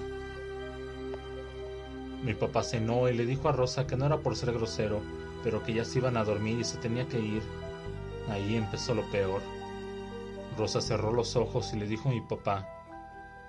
Mi 2.24 2.34
papá 2.34 2.62
cenó 2.62 3.08
y 3.08 3.16
le 3.16 3.26
dijo 3.26 3.48
a 3.48 3.52
Rosa 3.52 3.86
que 3.86 3.96
no 3.96 4.06
era 4.06 4.18
por 4.18 4.36
ser 4.36 4.52
grosero, 4.52 5.00
pero 5.42 5.62
que 5.62 5.74
ya 5.74 5.84
se 5.84 5.98
iban 5.98 6.16
a 6.16 6.24
dormir 6.24 6.58
y 6.58 6.64
se 6.64 6.78
tenía 6.78 7.06
que 7.06 7.18
ir. 7.18 7.42
Ahí 8.28 8.56
empezó 8.56 8.94
lo 8.94 9.02
peor. 9.10 9.40
Rosa 10.60 10.82
cerró 10.82 11.10
los 11.10 11.36
ojos 11.36 11.72
y 11.72 11.78
le 11.78 11.86
dijo 11.86 12.10
a 12.10 12.12
mi 12.12 12.20
papá, 12.20 12.68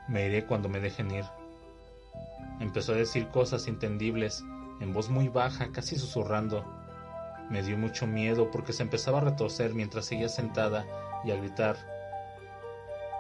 me 0.08 0.27
iré 0.27 0.46
cuando 0.46 0.70
me 0.70 0.80
dejen 0.80 1.12
ir. 1.12 1.25
Empezó 2.62 2.94
a 2.94 2.96
decir 2.96 3.27
cosas 3.27 3.68
entendibles, 3.68 4.46
en 4.80 4.94
voz 4.94 5.10
muy 5.10 5.27
baja, 5.27 5.74
casi 5.74 5.98
susurrando. 5.98 6.63
Me 7.50 7.63
dio 7.63 7.77
mucho 7.77 8.08
miedo 8.08 8.50
porque 8.50 8.72
se 8.72 8.84
empezaba 8.84 9.18
a 9.18 9.25
retorcer 9.25 9.74
mientras 9.74 10.06
seguía 10.06 10.30
sentada 10.30 10.86
y 11.25 11.32
a 11.32 11.36
gritar. 11.36 11.75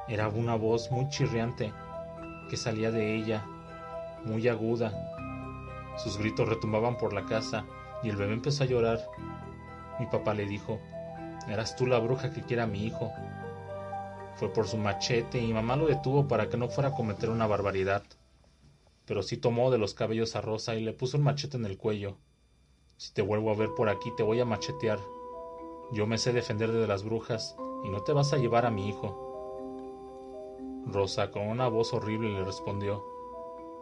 Era 0.07 0.29
una 0.29 0.55
voz 0.55 0.89
muy 0.89 1.09
chirriante 1.09 1.73
que 2.49 2.55
salía 2.55 2.91
de 2.91 3.13
ella, 3.13 3.43
muy 4.23 4.47
aguda. 4.47 4.93
Sus 5.97 6.17
gritos 6.17 6.47
retumbaban 6.47 6.97
por 6.97 7.11
la 7.11 7.25
casa 7.25 7.65
y 8.03 8.09
el 8.09 8.15
bebé 8.15 8.31
empezó 8.31 8.63
a 8.63 8.67
llorar. 8.67 9.05
Mi 9.99 10.05
papá 10.05 10.33
le 10.33 10.45
dijo, 10.45 10.79
Eras 11.49 11.75
tú 11.75 11.87
la 11.87 11.99
bruja 11.99 12.31
que 12.31 12.41
quiere 12.41 12.61
a 12.61 12.67
mi 12.67 12.85
hijo. 12.85 13.11
Fue 14.35 14.49
por 14.49 14.67
su 14.67 14.77
machete 14.77 15.39
y 15.39 15.53
mamá 15.53 15.75
lo 15.75 15.87
detuvo 15.87 16.27
para 16.27 16.49
que 16.49 16.57
no 16.57 16.67
fuera 16.69 16.89
a 16.89 16.93
cometer 16.93 17.29
una 17.29 17.47
barbaridad. 17.47 18.03
Pero 19.05 19.23
sí 19.23 19.37
tomó 19.37 19.71
de 19.71 19.77
los 19.77 19.93
cabellos 19.93 20.35
a 20.35 20.41
Rosa 20.41 20.75
y 20.75 20.81
le 20.81 20.93
puso 20.93 21.17
un 21.17 21.23
machete 21.23 21.57
en 21.57 21.65
el 21.65 21.77
cuello. 21.77 22.17
Si 22.97 23.13
te 23.13 23.21
vuelvo 23.21 23.51
a 23.51 23.55
ver 23.55 23.69
por 23.75 23.89
aquí 23.89 24.11
te 24.15 24.23
voy 24.23 24.39
a 24.39 24.45
machetear. 24.45 24.99
Yo 25.91 26.07
me 26.07 26.17
sé 26.17 26.33
defender 26.33 26.71
de 26.71 26.87
las 26.87 27.03
brujas 27.03 27.55
y 27.83 27.89
no 27.89 28.03
te 28.03 28.13
vas 28.13 28.31
a 28.33 28.37
llevar 28.37 28.65
a 28.65 28.71
mi 28.71 28.87
hijo. 28.87 29.27
Rosa 30.85 31.31
con 31.31 31.47
una 31.47 31.67
voz 31.67 31.93
horrible 31.93 32.29
le 32.29 32.43
respondió, 32.43 33.03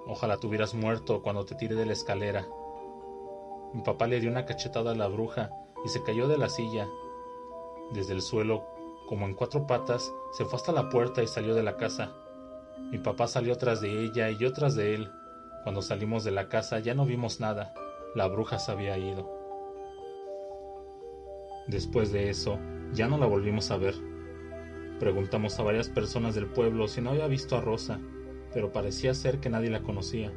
Ojalá 0.07 0.37
te 0.37 0.47
hubieras 0.47 0.73
muerto 0.73 1.21
cuando 1.21 1.45
te 1.45 1.55
tiré 1.55 1.75
de 1.75 1.85
la 1.85 1.93
escalera. 1.93 2.47
Mi 3.73 3.81
papá 3.83 4.07
le 4.07 4.19
dio 4.19 4.31
una 4.31 4.45
cachetada 4.45 4.91
a 4.91 4.95
la 4.95 5.07
bruja 5.07 5.51
y 5.85 5.89
se 5.89 6.01
cayó 6.01 6.27
de 6.27 6.37
la 6.37 6.49
silla. 6.49 6.87
Desde 7.91 8.13
el 8.13 8.21
suelo 8.21 8.63
como 9.09 9.25
en 9.25 9.33
cuatro 9.33 9.65
patas, 9.65 10.13
se 10.33 10.45
fue 10.45 10.57
hasta 10.57 10.71
la 10.71 10.87
puerta 10.89 11.23
y 11.23 11.27
salió 11.27 11.55
de 11.55 11.63
la 11.63 11.77
casa. 11.77 12.11
Mi 12.91 12.99
papá 12.99 13.27
salió 13.27 13.57
tras 13.57 13.81
de 13.81 14.03
ella 14.03 14.29
y 14.29 14.37
yo 14.37 14.53
tras 14.53 14.75
de 14.75 14.93
él. 14.93 15.11
Cuando 15.63 15.81
salimos 15.81 16.23
de 16.23 16.29
la 16.29 16.47
casa 16.47 16.77
ya 16.77 16.93
no 16.93 17.07
vimos 17.07 17.39
nada. 17.39 17.73
La 18.13 18.27
bruja 18.27 18.59
se 18.59 18.71
había 18.71 18.99
ido. 18.99 19.27
Después 21.65 22.11
de 22.11 22.29
eso, 22.29 22.59
ya 22.93 23.07
no 23.07 23.17
la 23.17 23.25
volvimos 23.25 23.71
a 23.71 23.77
ver. 23.77 23.95
Preguntamos 24.99 25.57
a 25.57 25.63
varias 25.63 25.89
personas 25.89 26.35
del 26.35 26.45
pueblo 26.45 26.87
si 26.87 27.01
no 27.01 27.09
había 27.09 27.25
visto 27.25 27.57
a 27.57 27.61
Rosa, 27.61 27.99
pero 28.53 28.71
parecía 28.71 29.15
ser 29.15 29.39
que 29.39 29.49
nadie 29.49 29.71
la 29.71 29.81
conocía. 29.81 30.31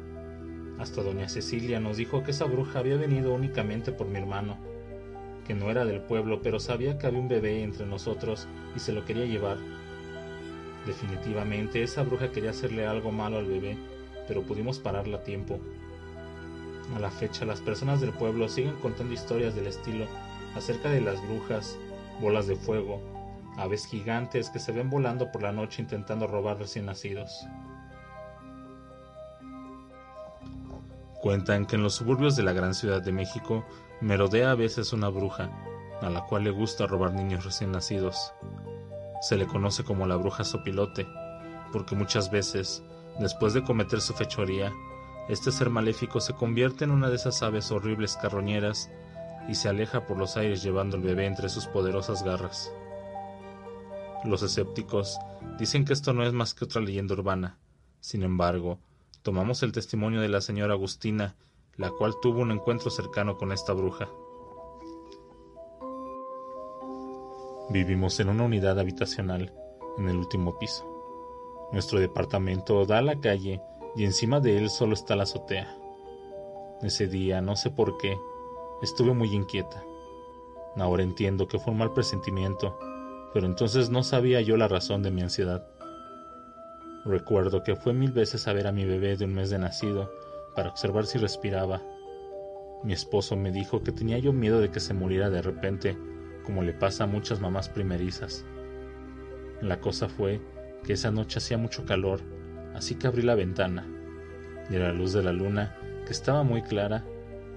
Hasta 0.79 1.03
doña 1.03 1.29
Cecilia 1.29 1.79
nos 1.79 1.97
dijo 1.97 2.23
que 2.23 2.31
esa 2.31 2.45
bruja 2.45 2.79
había 2.79 2.97
venido 2.97 3.35
únicamente 3.35 3.91
por 3.91 4.07
mi 4.07 4.17
hermano 4.17 4.72
que 5.45 5.53
no 5.53 5.69
era 5.69 5.85
del 5.85 6.01
pueblo, 6.01 6.41
pero 6.41 6.59
sabía 6.59 6.97
que 6.97 7.07
había 7.07 7.19
un 7.19 7.27
bebé 7.27 7.63
entre 7.63 7.85
nosotros 7.85 8.47
y 8.75 8.79
se 8.79 8.93
lo 8.93 9.05
quería 9.05 9.25
llevar. 9.25 9.57
Definitivamente 10.85 11.83
esa 11.83 12.03
bruja 12.03 12.31
quería 12.31 12.49
hacerle 12.49 12.85
algo 12.85 13.11
malo 13.11 13.37
al 13.37 13.45
bebé, 13.45 13.77
pero 14.27 14.43
pudimos 14.43 14.79
pararla 14.79 15.17
a 15.17 15.23
tiempo. 15.23 15.59
A 16.95 16.99
la 16.99 17.09
fecha 17.09 17.45
las 17.45 17.61
personas 17.61 18.01
del 18.01 18.11
pueblo 18.11 18.49
siguen 18.49 18.75
contando 18.81 19.13
historias 19.13 19.55
del 19.55 19.67
estilo 19.67 20.05
acerca 20.55 20.89
de 20.89 21.01
las 21.01 21.21
brujas, 21.27 21.77
bolas 22.21 22.47
de 22.47 22.55
fuego, 22.55 23.01
aves 23.57 23.85
gigantes 23.85 24.49
que 24.49 24.59
se 24.59 24.71
ven 24.71 24.89
volando 24.89 25.31
por 25.31 25.41
la 25.41 25.51
noche 25.51 25.81
intentando 25.81 26.27
robar 26.27 26.57
recién 26.57 26.85
nacidos. 26.85 27.45
Cuentan 31.21 31.65
que 31.65 31.77
en 31.77 31.83
los 31.83 31.95
suburbios 31.95 32.35
de 32.35 32.43
la 32.43 32.51
gran 32.51 32.73
ciudad 32.73 33.01
de 33.01 33.13
México 33.13 33.65
merodea 34.03 34.51
a 34.51 34.55
veces 34.55 34.91
una 34.91 35.07
bruja, 35.07 35.49
a 36.01 36.09
la 36.09 36.25
cual 36.25 36.43
le 36.43 36.51
gusta 36.51 36.85
robar 36.85 37.13
niños 37.13 37.45
recién 37.45 37.71
nacidos. 37.71 38.33
Se 39.21 39.37
le 39.37 39.47
conoce 39.47 39.85
como 39.85 40.05
la 40.05 40.17
bruja 40.17 40.43
sopilote, 40.43 41.07
porque 41.71 41.95
muchas 41.95 42.29
veces, 42.29 42.83
después 43.19 43.53
de 43.53 43.63
cometer 43.63 44.01
su 44.01 44.13
fechoría, 44.13 44.73
este 45.29 45.53
ser 45.53 45.69
maléfico 45.69 46.19
se 46.19 46.33
convierte 46.33 46.83
en 46.83 46.91
una 46.91 47.09
de 47.09 47.15
esas 47.15 47.41
aves 47.43 47.71
horribles 47.71 48.17
carroñeras 48.17 48.91
y 49.47 49.55
se 49.55 49.69
aleja 49.69 50.05
por 50.05 50.17
los 50.17 50.35
aires 50.35 50.61
llevando 50.61 50.97
el 50.97 51.03
bebé 51.03 51.25
entre 51.25 51.47
sus 51.47 51.65
poderosas 51.67 52.23
garras. 52.23 52.73
Los 54.25 54.43
escépticos 54.43 55.17
dicen 55.57 55.85
que 55.85 55.93
esto 55.93 56.11
no 56.11 56.25
es 56.25 56.33
más 56.33 56.53
que 56.53 56.65
otra 56.65 56.81
leyenda 56.81 57.13
urbana. 57.13 57.57
Sin 58.01 58.23
embargo, 58.23 58.79
tomamos 59.21 59.63
el 59.63 59.71
testimonio 59.71 60.19
de 60.19 60.27
la 60.27 60.41
señora 60.41 60.73
Agustina, 60.73 61.35
la 61.77 61.89
cual 61.91 62.19
tuvo 62.21 62.41
un 62.41 62.51
encuentro 62.51 62.89
cercano 62.91 63.37
con 63.37 63.51
esta 63.51 63.73
bruja. 63.73 64.09
Vivimos 67.69 68.19
en 68.19 68.29
una 68.29 68.43
unidad 68.43 68.79
habitacional 68.79 69.51
en 69.97 70.09
el 70.09 70.17
último 70.17 70.59
piso. 70.59 70.89
Nuestro 71.71 71.99
departamento 71.99 72.85
da 72.85 72.99
a 72.99 73.01
la 73.01 73.19
calle 73.19 73.61
y 73.95 74.05
encima 74.05 74.39
de 74.39 74.57
él 74.57 74.69
solo 74.69 74.93
está 74.93 75.15
la 75.15 75.23
azotea. 75.23 75.75
Ese 76.81 77.07
día, 77.07 77.41
no 77.41 77.55
sé 77.55 77.71
por 77.71 77.97
qué, 77.97 78.17
estuve 78.81 79.13
muy 79.13 79.33
inquieta. 79.33 79.83
Ahora 80.75 81.03
entiendo 81.03 81.47
que 81.47 81.57
fue 81.57 81.71
un 81.71 81.79
mal 81.79 81.93
presentimiento, 81.93 82.77
pero 83.33 83.47
entonces 83.47 83.89
no 83.89 84.03
sabía 84.03 84.41
yo 84.41 84.57
la 84.57 84.67
razón 84.67 85.01
de 85.01 85.11
mi 85.11 85.21
ansiedad. 85.21 85.65
Recuerdo 87.05 87.63
que 87.63 87.75
fue 87.75 87.93
mil 87.93 88.11
veces 88.11 88.47
a 88.47 88.53
ver 88.53 88.67
a 88.67 88.71
mi 88.71 88.85
bebé 88.85 89.17
de 89.17 89.25
un 89.25 89.33
mes 89.33 89.49
de 89.49 89.59
nacido 89.59 90.11
para 90.55 90.69
observar 90.69 91.05
si 91.05 91.17
respiraba. 91.17 91.81
Mi 92.83 92.93
esposo 92.93 93.35
me 93.35 93.51
dijo 93.51 93.83
que 93.83 93.91
tenía 93.91 94.19
yo 94.19 94.33
miedo 94.33 94.59
de 94.59 94.69
que 94.69 94.79
se 94.79 94.93
muriera 94.93 95.29
de 95.29 95.41
repente, 95.41 95.97
como 96.43 96.63
le 96.63 96.73
pasa 96.73 97.05
a 97.05 97.07
muchas 97.07 97.39
mamás 97.39 97.69
primerizas. 97.69 98.45
La 99.61 99.79
cosa 99.79 100.09
fue 100.09 100.41
que 100.83 100.93
esa 100.93 101.11
noche 101.11 101.39
hacía 101.39 101.57
mucho 101.57 101.85
calor, 101.85 102.19
así 102.75 102.95
que 102.95 103.07
abrí 103.07 103.21
la 103.21 103.35
ventana, 103.35 103.87
y 104.69 104.75
a 104.75 104.79
la 104.79 104.93
luz 104.93 105.13
de 105.13 105.23
la 105.23 105.31
luna, 105.31 105.75
que 106.05 106.11
estaba 106.11 106.43
muy 106.43 106.61
clara, 106.61 107.05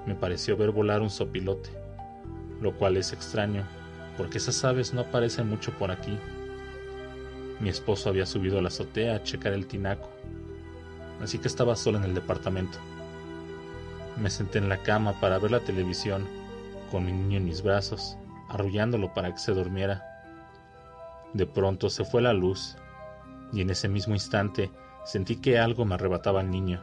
me 0.07 0.15
pareció 0.15 0.57
ver 0.57 0.71
volar 0.71 1.03
un 1.03 1.11
sopilote, 1.11 1.71
lo 2.61 2.77
cual 2.77 2.97
es 2.97 3.13
extraño, 3.13 3.65
porque 4.17 4.39
esas 4.39 4.65
aves 4.65 4.95
no 4.95 5.01
aparecen 5.01 5.49
mucho 5.49 5.73
por 5.73 5.91
aquí. 5.91 6.17
Mi 7.59 7.69
esposo 7.69 8.09
había 8.09 8.27
subido 8.27 8.59
a 8.59 8.63
la 8.63 8.69
azotea 8.69 9.17
a 9.17 9.23
checar 9.23 9.53
el 9.53 9.67
tinaco, 9.67 10.09
así 11.23 11.39
que 11.39 11.49
estaba 11.49 11.77
sola 11.77 11.99
en 11.99 12.05
el 12.05 12.15
departamento. 12.15 12.79
Me 14.17 14.31
senté 14.31 14.59
en 14.59 14.69
la 14.69 14.79
cama 14.79 15.21
para 15.21 15.39
ver 15.39 15.51
la 15.51 15.61
televisión, 15.61 16.27
con 16.91 17.05
mi 17.05 17.13
niño 17.13 17.39
en 17.39 17.45
mis 17.45 17.63
brazos, 17.63 18.17
arrullándolo 18.49 19.13
para 19.13 19.33
que 19.33 19.39
se 19.39 19.53
durmiera. 19.53 20.03
De 21.33 21.47
pronto 21.47 21.91
se 21.91 22.05
fue 22.05 22.23
la 22.23 22.33
luz, 22.33 22.77
y 23.53 23.61
en 23.61 23.71
ese 23.71 23.89
mismo 23.89 24.15
instante 24.15 24.71
sentí 25.05 25.37
que 25.37 25.59
algo 25.59 25.85
me 25.85 25.95
arrebataba 25.95 26.41
al 26.41 26.51
niño. 26.51 26.81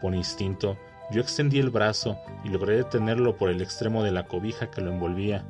Por 0.00 0.14
instinto, 0.14 0.76
yo 1.10 1.20
extendí 1.20 1.58
el 1.58 1.70
brazo 1.70 2.18
y 2.44 2.48
logré 2.48 2.76
detenerlo 2.76 3.36
por 3.36 3.50
el 3.50 3.62
extremo 3.62 4.02
de 4.02 4.12
la 4.12 4.26
cobija 4.26 4.70
que 4.70 4.80
lo 4.80 4.92
envolvía, 4.92 5.44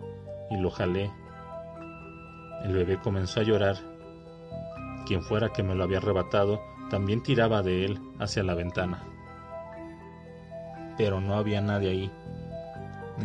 y 0.51 0.57
lo 0.57 0.71
jalé 0.71 1.11
El 2.65 2.73
bebé 2.73 2.99
comenzó 2.99 3.41
a 3.41 3.43
llorar. 3.43 3.77
Quien 5.07 5.23
fuera 5.23 5.51
que 5.51 5.63
me 5.63 5.75
lo 5.75 5.85
había 5.85 5.99
arrebatado 5.99 6.61
también 6.91 7.23
tiraba 7.23 7.63
de 7.63 7.85
él 7.85 8.01
hacia 8.19 8.43
la 8.43 8.55
ventana. 8.55 9.05
Pero 10.97 11.21
no 11.21 11.35
había 11.35 11.61
nadie 11.61 11.91
ahí. 11.91 12.13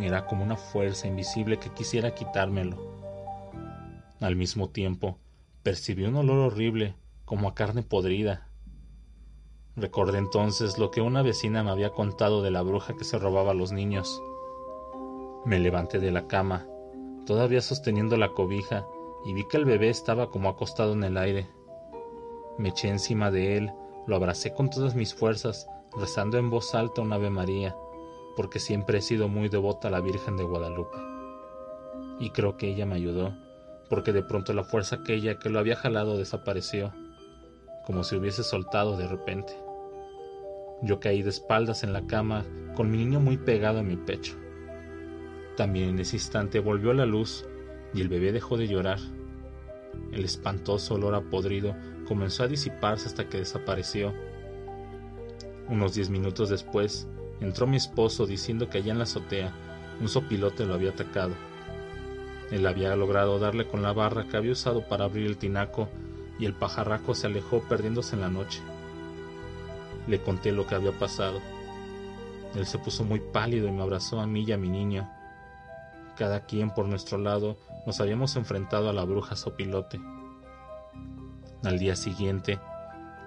Era 0.00 0.26
como 0.26 0.44
una 0.44 0.56
fuerza 0.56 1.06
invisible 1.06 1.58
que 1.58 1.70
quisiera 1.70 2.14
quitármelo. 2.14 2.94
Al 4.20 4.36
mismo 4.36 4.70
tiempo, 4.70 5.18
percibí 5.62 6.04
un 6.04 6.16
olor 6.16 6.52
horrible, 6.52 6.94
como 7.24 7.48
a 7.48 7.54
carne 7.54 7.82
podrida. 7.82 8.48
Recordé 9.76 10.18
entonces 10.18 10.78
lo 10.78 10.90
que 10.90 11.00
una 11.00 11.22
vecina 11.22 11.64
me 11.64 11.70
había 11.70 11.90
contado 11.90 12.42
de 12.42 12.50
la 12.50 12.62
bruja 12.62 12.94
que 12.96 13.04
se 13.04 13.18
robaba 13.18 13.52
a 13.52 13.54
los 13.54 13.72
niños. 13.72 14.22
Me 15.44 15.58
levanté 15.58 15.98
de 15.98 16.12
la 16.12 16.26
cama, 16.28 16.66
todavía 17.26 17.60
sosteniendo 17.60 18.16
la 18.16 18.30
cobija, 18.30 18.86
y 19.24 19.32
vi 19.32 19.46
que 19.48 19.56
el 19.56 19.64
bebé 19.64 19.88
estaba 19.88 20.30
como 20.30 20.48
acostado 20.48 20.92
en 20.92 21.02
el 21.02 21.16
aire. 21.16 21.48
Me 22.58 22.68
eché 22.68 22.88
encima 22.88 23.30
de 23.30 23.56
él, 23.56 23.72
lo 24.06 24.16
abracé 24.16 24.52
con 24.52 24.70
todas 24.70 24.94
mis 24.94 25.14
fuerzas, 25.14 25.66
rezando 25.96 26.38
en 26.38 26.50
voz 26.50 26.74
alta 26.74 27.02
un 27.02 27.12
Ave 27.12 27.30
María, 27.30 27.74
porque 28.36 28.58
siempre 28.58 28.98
he 28.98 29.02
sido 29.02 29.28
muy 29.28 29.48
devota 29.48 29.88
a 29.88 29.90
la 29.90 30.00
Virgen 30.00 30.36
de 30.36 30.44
Guadalupe. 30.44 30.98
Y 32.20 32.30
creo 32.30 32.56
que 32.56 32.68
ella 32.68 32.86
me 32.86 32.94
ayudó, 32.94 33.34
porque 33.88 34.12
de 34.12 34.22
pronto 34.22 34.52
la 34.52 34.64
fuerza 34.64 34.96
aquella 34.96 35.38
que 35.38 35.50
lo 35.50 35.58
había 35.58 35.76
jalado 35.76 36.16
desapareció, 36.16 36.92
como 37.86 38.04
si 38.04 38.16
hubiese 38.16 38.44
soltado 38.44 38.96
de 38.96 39.08
repente. 39.08 39.52
Yo 40.82 41.00
caí 41.00 41.22
de 41.22 41.30
espaldas 41.30 41.82
en 41.82 41.92
la 41.92 42.06
cama, 42.06 42.44
con 42.76 42.90
mi 42.90 42.98
niño 42.98 43.20
muy 43.20 43.36
pegado 43.36 43.80
a 43.80 43.82
mi 43.82 43.96
pecho. 43.96 44.36
También 45.56 45.90
en 45.90 45.98
ese 45.98 46.16
instante 46.16 46.60
volvió 46.60 46.92
la 46.92 47.06
luz 47.06 47.46
y 47.92 48.00
el 48.00 48.08
bebé 48.08 48.32
dejó 48.32 48.56
de 48.56 48.68
llorar. 48.68 48.98
El 50.12 50.24
espantoso 50.24 50.94
olor 50.94 51.14
a 51.14 51.20
podrido 51.20 51.74
comenzó 52.04 52.44
a 52.44 52.48
disiparse 52.48 53.08
hasta 53.08 53.28
que 53.28 53.38
desapareció. 53.38 54.14
Unos 55.68 55.94
diez 55.94 56.10
minutos 56.10 56.50
después, 56.50 57.08
entró 57.40 57.66
mi 57.66 57.76
esposo 57.76 58.26
diciendo 58.26 58.68
que 58.68 58.78
allá 58.78 58.92
en 58.92 58.98
la 58.98 59.04
azotea 59.04 59.52
un 60.00 60.08
sopilote 60.08 60.66
lo 60.66 60.74
había 60.74 60.90
atacado. 60.90 61.34
Él 62.50 62.66
había 62.66 62.94
logrado 62.96 63.38
darle 63.38 63.66
con 63.66 63.82
la 63.82 63.92
barra 63.92 64.28
que 64.28 64.36
había 64.36 64.52
usado 64.52 64.86
para 64.86 65.04
abrir 65.04 65.26
el 65.26 65.38
tinaco 65.38 65.88
y 66.38 66.46
el 66.46 66.54
pajarraco 66.54 67.14
se 67.14 67.26
alejó 67.26 67.60
perdiéndose 67.60 68.16
en 68.16 68.22
la 68.22 68.28
noche. 68.28 68.60
Le 70.06 70.20
conté 70.20 70.52
lo 70.52 70.66
que 70.66 70.74
había 70.74 70.92
pasado. 70.92 71.40
Él 72.54 72.66
se 72.66 72.78
puso 72.78 73.04
muy 73.04 73.20
pálido 73.20 73.66
y 73.68 73.72
me 73.72 73.82
abrazó 73.82 74.20
a 74.20 74.26
mí 74.26 74.44
y 74.46 74.52
a 74.52 74.58
mi 74.58 74.68
niño. 74.68 75.10
Cada 76.16 76.44
quien 76.44 76.70
por 76.70 76.86
nuestro 76.86 77.18
lado 77.18 77.56
nos 77.86 78.00
habíamos 78.00 78.36
enfrentado 78.36 78.88
a 78.88 78.92
la 78.92 79.04
bruja 79.04 79.36
sopilote. 79.36 80.00
Al 81.64 81.78
día 81.78 81.96
siguiente, 81.96 82.60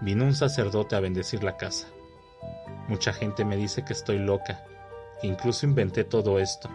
vino 0.01 0.23
un 0.23 0.35
sacerdote 0.35 0.95
a 0.95 0.99
bendecir 0.99 1.43
la 1.43 1.57
casa. 1.57 1.87
Mucha 2.87 3.11
gente 3.11 3.43
me 3.45 3.55
dice 3.57 3.83
que 3.83 3.93
estoy 3.93 4.19
loca, 4.19 4.63
que 5.19 5.25
incluso 5.25 5.65
inventé 5.65 6.03
todo 6.03 6.37
esto. 6.37 6.69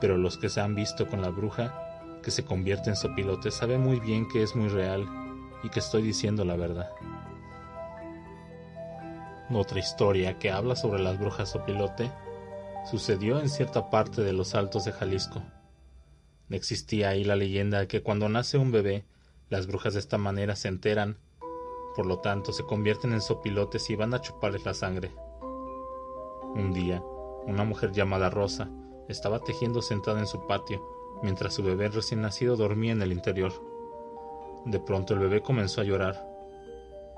Pero 0.00 0.16
los 0.16 0.38
que 0.38 0.48
se 0.48 0.62
han 0.62 0.74
visto 0.74 1.06
con 1.06 1.20
la 1.20 1.28
bruja, 1.28 2.18
que 2.22 2.30
se 2.30 2.46
convierte 2.46 2.88
en 2.88 2.96
sopilote, 2.96 3.50
saben 3.50 3.82
muy 3.82 4.00
bien 4.00 4.26
que 4.28 4.42
es 4.42 4.56
muy 4.56 4.68
real 4.68 5.06
y 5.62 5.68
que 5.68 5.80
estoy 5.80 6.00
diciendo 6.00 6.42
la 6.44 6.56
verdad. 6.56 6.90
Otra 9.50 9.78
historia 9.78 10.38
que 10.38 10.50
habla 10.50 10.74
sobre 10.74 11.02
las 11.02 11.18
brujas 11.18 11.50
sopilote 11.50 12.10
sucedió 12.90 13.40
en 13.40 13.50
cierta 13.50 13.90
parte 13.90 14.22
de 14.22 14.32
los 14.32 14.54
altos 14.54 14.86
de 14.86 14.92
Jalisco. 14.92 15.42
Existía 16.48 17.10
ahí 17.10 17.24
la 17.24 17.36
leyenda 17.36 17.80
de 17.80 17.88
que 17.88 18.02
cuando 18.02 18.30
nace 18.30 18.56
un 18.56 18.72
bebé, 18.72 19.04
las 19.52 19.66
brujas 19.66 19.92
de 19.92 20.00
esta 20.00 20.16
manera 20.16 20.56
se 20.56 20.68
enteran, 20.68 21.18
por 21.94 22.06
lo 22.06 22.20
tanto 22.20 22.54
se 22.54 22.64
convierten 22.64 23.12
en 23.12 23.20
sopilotes 23.20 23.90
y 23.90 23.96
van 23.96 24.14
a 24.14 24.20
chuparles 24.22 24.64
la 24.64 24.72
sangre. 24.72 25.12
Un 26.54 26.72
día, 26.72 27.02
una 27.44 27.62
mujer 27.62 27.92
llamada 27.92 28.30
Rosa 28.30 28.70
estaba 29.10 29.40
tejiendo 29.40 29.82
sentada 29.82 30.20
en 30.20 30.26
su 30.26 30.46
patio, 30.46 30.82
mientras 31.22 31.52
su 31.52 31.62
bebé 31.62 31.88
recién 31.88 32.22
nacido 32.22 32.56
dormía 32.56 32.92
en 32.92 33.02
el 33.02 33.12
interior. 33.12 33.52
De 34.64 34.80
pronto 34.80 35.12
el 35.12 35.20
bebé 35.20 35.42
comenzó 35.42 35.82
a 35.82 35.84
llorar. 35.84 36.26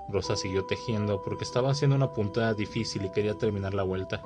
Rosa 0.09 0.35
siguió 0.35 0.65
tejiendo 0.65 1.23
porque 1.23 1.45
estaba 1.45 1.71
haciendo 1.71 1.95
una 1.95 2.13
puntada 2.13 2.53
difícil 2.53 3.05
y 3.05 3.13
quería 3.13 3.39
terminar 3.39 3.75
la 3.75 3.85
vuelta. 3.85 4.25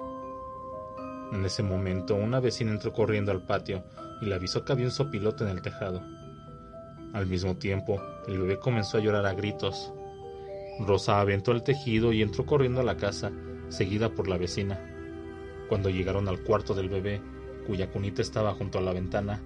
En 1.30 1.44
ese 1.44 1.62
momento, 1.62 2.14
una 2.14 2.40
vecina 2.40 2.70
entró 2.70 2.90
corriendo 2.90 3.32
al 3.32 3.44
patio 3.44 3.84
y 4.22 4.24
le 4.24 4.34
avisó 4.34 4.64
que 4.64 4.72
había 4.72 4.86
un 4.86 4.92
sopilote 4.92 5.44
en 5.44 5.50
el 5.50 5.60
tejado. 5.60 6.00
Al 7.12 7.26
mismo 7.26 7.56
tiempo, 7.56 8.00
el 8.26 8.38
bebé 8.38 8.58
comenzó 8.58 8.98
a 8.98 9.00
llorar 9.00 9.24
a 9.26 9.32
gritos. 9.32 9.92
Rosa 10.80 11.20
aventó 11.20 11.52
el 11.52 11.62
tejido 11.62 12.12
y 12.12 12.22
entró 12.22 12.44
corriendo 12.44 12.80
a 12.80 12.84
la 12.84 12.96
casa, 12.96 13.32
seguida 13.68 14.10
por 14.10 14.28
la 14.28 14.36
vecina. 14.36 14.78
Cuando 15.68 15.90
llegaron 15.90 16.28
al 16.28 16.40
cuarto 16.40 16.74
del 16.74 16.88
bebé, 16.88 17.20
cuya 17.66 17.90
cunita 17.90 18.22
estaba 18.22 18.54
junto 18.54 18.78
a 18.78 18.82
la 18.82 18.92
ventana, 18.92 19.40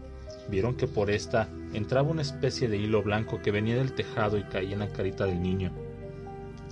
vieron 0.49 0.77
que 0.77 0.87
por 0.87 1.11
esta 1.11 1.49
entraba 1.73 2.11
una 2.11 2.23
especie 2.23 2.69
de 2.69 2.77
hilo 2.77 3.03
blanco 3.03 3.41
que 3.41 3.51
venía 3.51 3.77
del 3.77 3.93
tejado 3.93 4.39
y 4.39 4.45
caía 4.45 4.73
en 4.75 4.81
la 4.81 4.89
carita 4.89 5.25
del 5.25 5.41
niño. 5.41 5.73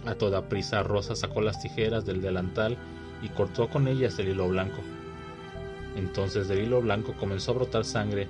A 0.06 0.14
toda 0.14 0.48
prisa 0.48 0.82
Rosa 0.82 1.14
sacó 1.14 1.40
las 1.40 1.60
tijeras 1.60 2.04
del 2.04 2.20
delantal 2.20 2.76
y 3.22 3.28
cortó 3.28 3.68
con 3.68 3.86
ellas 3.86 4.18
el 4.18 4.28
hilo 4.28 4.48
blanco. 4.48 4.80
Entonces 5.96 6.48
del 6.48 6.64
hilo 6.64 6.80
blanco 6.80 7.14
comenzó 7.18 7.52
a 7.52 7.54
brotar 7.54 7.84
sangre 7.84 8.28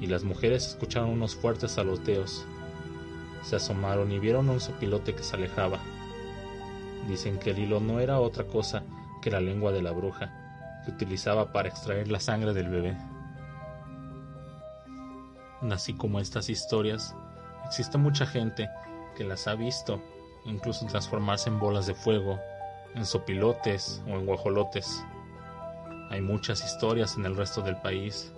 y 0.00 0.06
las 0.06 0.24
mujeres 0.24 0.68
escucharon 0.68 1.10
unos 1.10 1.34
fuertes 1.34 1.72
saloteos. 1.72 2.44
Se 3.42 3.56
asomaron 3.56 4.10
y 4.12 4.18
vieron 4.18 4.48
a 4.48 4.52
un 4.52 4.60
sopilote 4.60 5.14
que 5.14 5.22
se 5.22 5.36
alejaba. 5.36 5.78
Dicen 7.08 7.38
que 7.38 7.50
el 7.50 7.58
hilo 7.58 7.80
no 7.80 8.00
era 8.00 8.20
otra 8.20 8.44
cosa 8.44 8.82
que 9.22 9.30
la 9.30 9.40
lengua 9.40 9.72
de 9.72 9.82
la 9.82 9.92
bruja, 9.92 10.32
que 10.84 10.90
utilizaba 10.90 11.52
para 11.52 11.68
extraer 11.68 12.08
la 12.08 12.20
sangre 12.20 12.52
del 12.52 12.68
bebé. 12.68 12.96
Así 15.70 15.94
como 15.94 16.20
estas 16.20 16.48
historias, 16.48 17.14
existe 17.64 17.98
mucha 17.98 18.26
gente 18.26 18.68
que 19.16 19.24
las 19.24 19.46
ha 19.48 19.54
visto, 19.54 20.02
incluso 20.44 20.86
transformarse 20.86 21.48
en 21.48 21.58
bolas 21.58 21.86
de 21.86 21.94
fuego, 21.94 22.38
en 22.94 23.04
sopilotes 23.04 24.02
o 24.06 24.10
en 24.10 24.26
guajolotes. 24.26 25.04
Hay 26.10 26.20
muchas 26.20 26.64
historias 26.64 27.16
en 27.16 27.26
el 27.26 27.36
resto 27.36 27.62
del 27.62 27.76
país. 27.76 28.32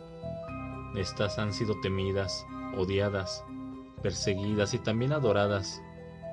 Estas 0.95 1.39
han 1.39 1.53
sido 1.53 1.79
temidas, 1.81 2.47
odiadas, 2.77 3.45
perseguidas 4.03 4.75
y 4.75 4.79
también 4.79 5.13
adoradas, 5.13 5.83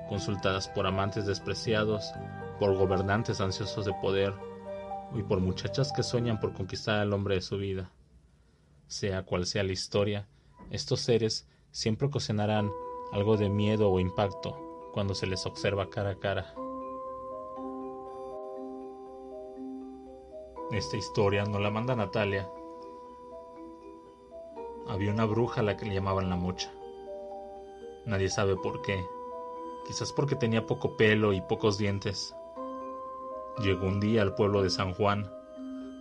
consultadas 0.08 0.68
por 0.68 0.86
amantes 0.86 1.26
despreciados, 1.26 2.12
por 2.58 2.74
gobernantes 2.76 3.40
ansiosos 3.40 3.84
de 3.84 3.92
poder 4.00 4.34
y 5.14 5.22
por 5.22 5.40
muchachas 5.40 5.92
que 5.92 6.02
sueñan 6.02 6.40
por 6.40 6.52
conquistar 6.52 7.00
al 7.00 7.12
hombre 7.12 7.36
de 7.36 7.42
su 7.42 7.58
vida. 7.58 7.90
Sea 8.86 9.24
cual 9.24 9.46
sea 9.46 9.62
la 9.62 9.72
historia, 9.72 10.28
estos 10.70 11.00
seres 11.00 11.48
siempre 11.70 12.06
ocasionarán 12.06 12.70
algo 13.12 13.36
de 13.36 13.48
miedo 13.48 13.90
o 13.90 14.00
impacto 14.00 14.90
cuando 14.92 15.14
se 15.14 15.26
les 15.26 15.44
observa 15.46 15.90
cara 15.90 16.10
a 16.10 16.18
cara. 16.18 16.54
Esta 20.72 20.96
historia 20.96 21.44
nos 21.44 21.60
la 21.60 21.70
manda 21.70 21.94
Natalia. 21.94 22.48
Había 24.88 25.12
una 25.12 25.24
bruja 25.24 25.60
a 25.60 25.64
la 25.64 25.76
que 25.76 25.86
le 25.86 25.94
llamaban 25.94 26.30
la 26.30 26.36
mocha. 26.36 26.72
Nadie 28.04 28.30
sabe 28.30 28.54
por 28.56 28.82
qué. 28.82 29.04
Quizás 29.86 30.12
porque 30.12 30.36
tenía 30.36 30.66
poco 30.66 30.96
pelo 30.96 31.32
y 31.32 31.40
pocos 31.40 31.78
dientes. 31.78 32.34
Llegó 33.58 33.86
un 33.86 34.00
día 34.00 34.22
al 34.22 34.34
pueblo 34.34 34.62
de 34.62 34.70
San 34.70 34.92
Juan, 34.94 35.30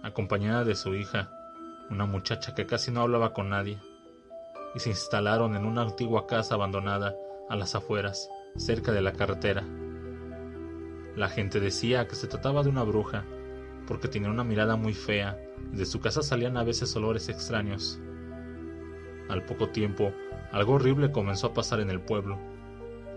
acompañada 0.03 0.63
de 0.63 0.75
su 0.75 0.93
hija, 0.93 1.31
una 1.89 2.05
muchacha 2.05 2.53
que 2.53 2.65
casi 2.65 2.91
no 2.91 3.01
hablaba 3.01 3.33
con 3.33 3.49
nadie, 3.49 3.79
y 4.75 4.79
se 4.79 4.89
instalaron 4.89 5.55
en 5.55 5.65
una 5.65 5.81
antigua 5.81 6.27
casa 6.27 6.55
abandonada 6.55 7.15
a 7.49 7.55
las 7.55 7.75
afueras, 7.75 8.29
cerca 8.55 8.91
de 8.91 9.01
la 9.01 9.13
carretera. 9.13 9.63
La 11.15 11.29
gente 11.29 11.59
decía 11.59 12.07
que 12.07 12.15
se 12.15 12.27
trataba 12.27 12.61
de 12.61 12.69
una 12.69 12.83
bruja, 12.83 13.23
porque 13.87 14.07
tenía 14.07 14.29
una 14.29 14.43
mirada 14.43 14.75
muy 14.75 14.93
fea 14.93 15.39
y 15.71 15.77
de 15.77 15.85
su 15.85 15.99
casa 15.99 16.21
salían 16.21 16.57
a 16.57 16.63
veces 16.63 16.95
olores 16.95 17.29
extraños. 17.29 17.99
Al 19.29 19.43
poco 19.43 19.69
tiempo, 19.69 20.11
algo 20.51 20.73
horrible 20.73 21.11
comenzó 21.11 21.47
a 21.47 21.53
pasar 21.53 21.79
en 21.79 21.89
el 21.89 21.99
pueblo. 21.99 22.37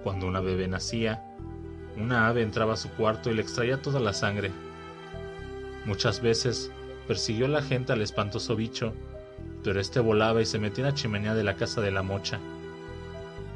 Cuando 0.02 0.26
una 0.26 0.40
bebé 0.40 0.68
nacía, 0.68 1.24
una 1.96 2.28
ave 2.28 2.42
entraba 2.42 2.74
a 2.74 2.76
su 2.76 2.90
cuarto 2.90 3.30
y 3.30 3.34
le 3.34 3.42
extraía 3.42 3.82
toda 3.82 4.00
la 4.00 4.12
sangre. 4.12 4.50
Muchas 5.84 6.20
veces 6.20 6.70
persiguió 7.06 7.46
a 7.46 7.50
la 7.50 7.62
gente 7.62 7.92
al 7.92 8.02
espantoso 8.02 8.56
bicho, 8.56 8.92
pero 9.64 9.80
este 9.80 10.00
volaba 10.00 10.40
y 10.40 10.46
se 10.46 10.58
metía 10.58 10.84
en 10.84 10.90
la 10.90 10.96
chimenea 10.96 11.34
de 11.34 11.44
la 11.44 11.54
casa 11.54 11.80
de 11.80 11.90
la 11.90 12.02
mocha. 12.02 12.38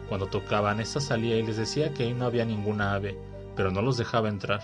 Cuando 0.08 0.26
tocaban, 0.26 0.80
esta 0.80 1.00
salía 1.00 1.38
y 1.38 1.42
les 1.42 1.56
decía 1.56 1.94
que 1.94 2.02
ahí 2.02 2.12
no 2.12 2.26
había 2.26 2.44
ninguna 2.44 2.94
ave, 2.94 3.16
pero 3.56 3.70
no 3.70 3.80
los 3.80 3.96
dejaba 3.96 4.28
entrar. 4.28 4.60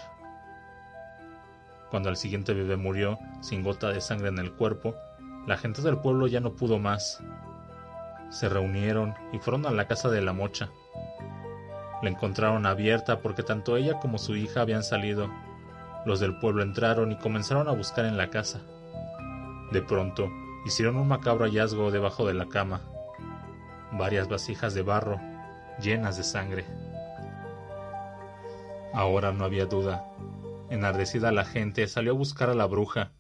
Cuando 1.91 2.11
el 2.11 2.17
siguiente 2.17 2.53
bebé 2.53 2.77
murió, 2.77 3.19
sin 3.41 3.63
gota 3.63 3.89
de 3.89 4.01
sangre 4.01 4.29
en 4.29 4.39
el 4.39 4.53
cuerpo, 4.53 4.95
la 5.47 5.57
gente 5.57 5.81
del 5.81 5.99
pueblo 5.99 6.27
ya 6.27 6.41
no 6.41 6.55
pudo 6.55 6.79
más. 6.79 7.23
Se 8.31 8.49
reunieron 8.49 9.15
y 9.33 9.39
fueron 9.39 9.67
a 9.67 9.71
la 9.71 9.87
casa 9.87 10.09
de 10.09 10.21
la 10.21 10.33
mocha. 10.33 10.71
La 12.03 12.11
encontraron 12.11 12.67
abierta 12.67 13.21
porque 13.21 13.43
tanto 13.43 13.77
ella 13.77 13.99
como 14.01 14.19
su 14.19 14.37
hija 14.37 14.61
habían 14.61 14.85
salido. 14.85 15.29
Los 16.07 16.21
del 16.21 16.39
pueblo 16.39 16.63
entraron 16.63 17.13
y 17.13 17.17
comenzaron 17.17 17.69
a 17.69 17.73
buscar 17.73 18.05
en 18.05 18.17
la 18.17 18.31
casa. 18.31 18.61
De 19.73 19.83
pronto, 19.83 20.31
hicieron 20.65 20.97
un 20.97 21.09
macabro 21.09 21.45
hallazgo 21.45 21.91
debajo 21.91 22.27
de 22.27 22.35
la 22.35 22.47
cama. 22.47 22.81
Varias 23.93 24.29
vasijas 24.29 24.75
de 24.75 24.83
barro 24.83 25.19
llenas 25.81 26.17
de 26.17 26.25
sangre. 26.25 26.65
Ahora 28.93 29.33
no 29.33 29.45
había 29.45 29.67
duda. 29.67 30.05
Enardecida 30.71 31.33
la 31.33 31.45
gente 31.45 31.87
salió 31.87 32.13
a 32.13 32.17
buscar 32.17 32.51
a 32.51 32.55
la 32.55 32.67
bruja, 32.67 33.11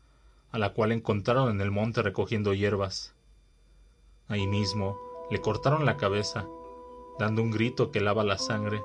a 0.50 0.58
la 0.58 0.70
cual 0.70 0.92
encontraron 0.92 1.50
en 1.50 1.60
el 1.60 1.70
monte 1.70 2.02
recogiendo 2.02 2.54
hierbas. 2.54 3.14
Ahí 4.28 4.46
mismo 4.46 4.98
le 5.30 5.40
cortaron 5.40 5.86
la 5.86 5.96
cabeza, 5.96 6.46
dando 7.18 7.42
un 7.42 7.50
grito 7.50 7.90
que 7.90 8.00
lava 8.00 8.24
la 8.24 8.38
sangre. 8.38 8.82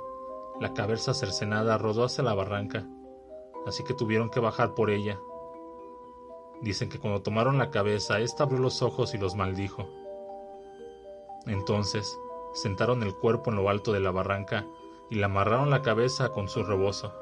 La 0.59 0.73
cabeza 0.73 1.13
cercenada 1.13 1.77
rodó 1.77 2.05
hacia 2.05 2.23
la 2.23 2.33
barranca, 2.33 2.87
así 3.67 3.83
que 3.83 3.93
tuvieron 3.93 4.29
que 4.29 4.39
bajar 4.39 4.73
por 4.73 4.89
ella. 4.89 5.19
Dicen 6.61 6.87
que 6.89 6.99
cuando 6.99 7.21
tomaron 7.21 7.57
la 7.57 7.71
cabeza, 7.71 8.19
ésta 8.19 8.43
abrió 8.43 8.59
los 8.59 8.81
ojos 8.81 9.13
y 9.13 9.17
los 9.17 9.35
maldijo. 9.35 9.89
Entonces, 11.45 12.17
sentaron 12.53 13.03
el 13.03 13.13
cuerpo 13.13 13.49
en 13.49 13.57
lo 13.57 13.69
alto 13.69 13.91
de 13.91 13.99
la 13.99 14.11
barranca 14.11 14.65
y 15.09 15.15
le 15.15 15.25
amarraron 15.25 15.69
la 15.69 15.81
cabeza 15.81 16.29
con 16.29 16.47
su 16.47 16.63
rebozo. 16.63 17.13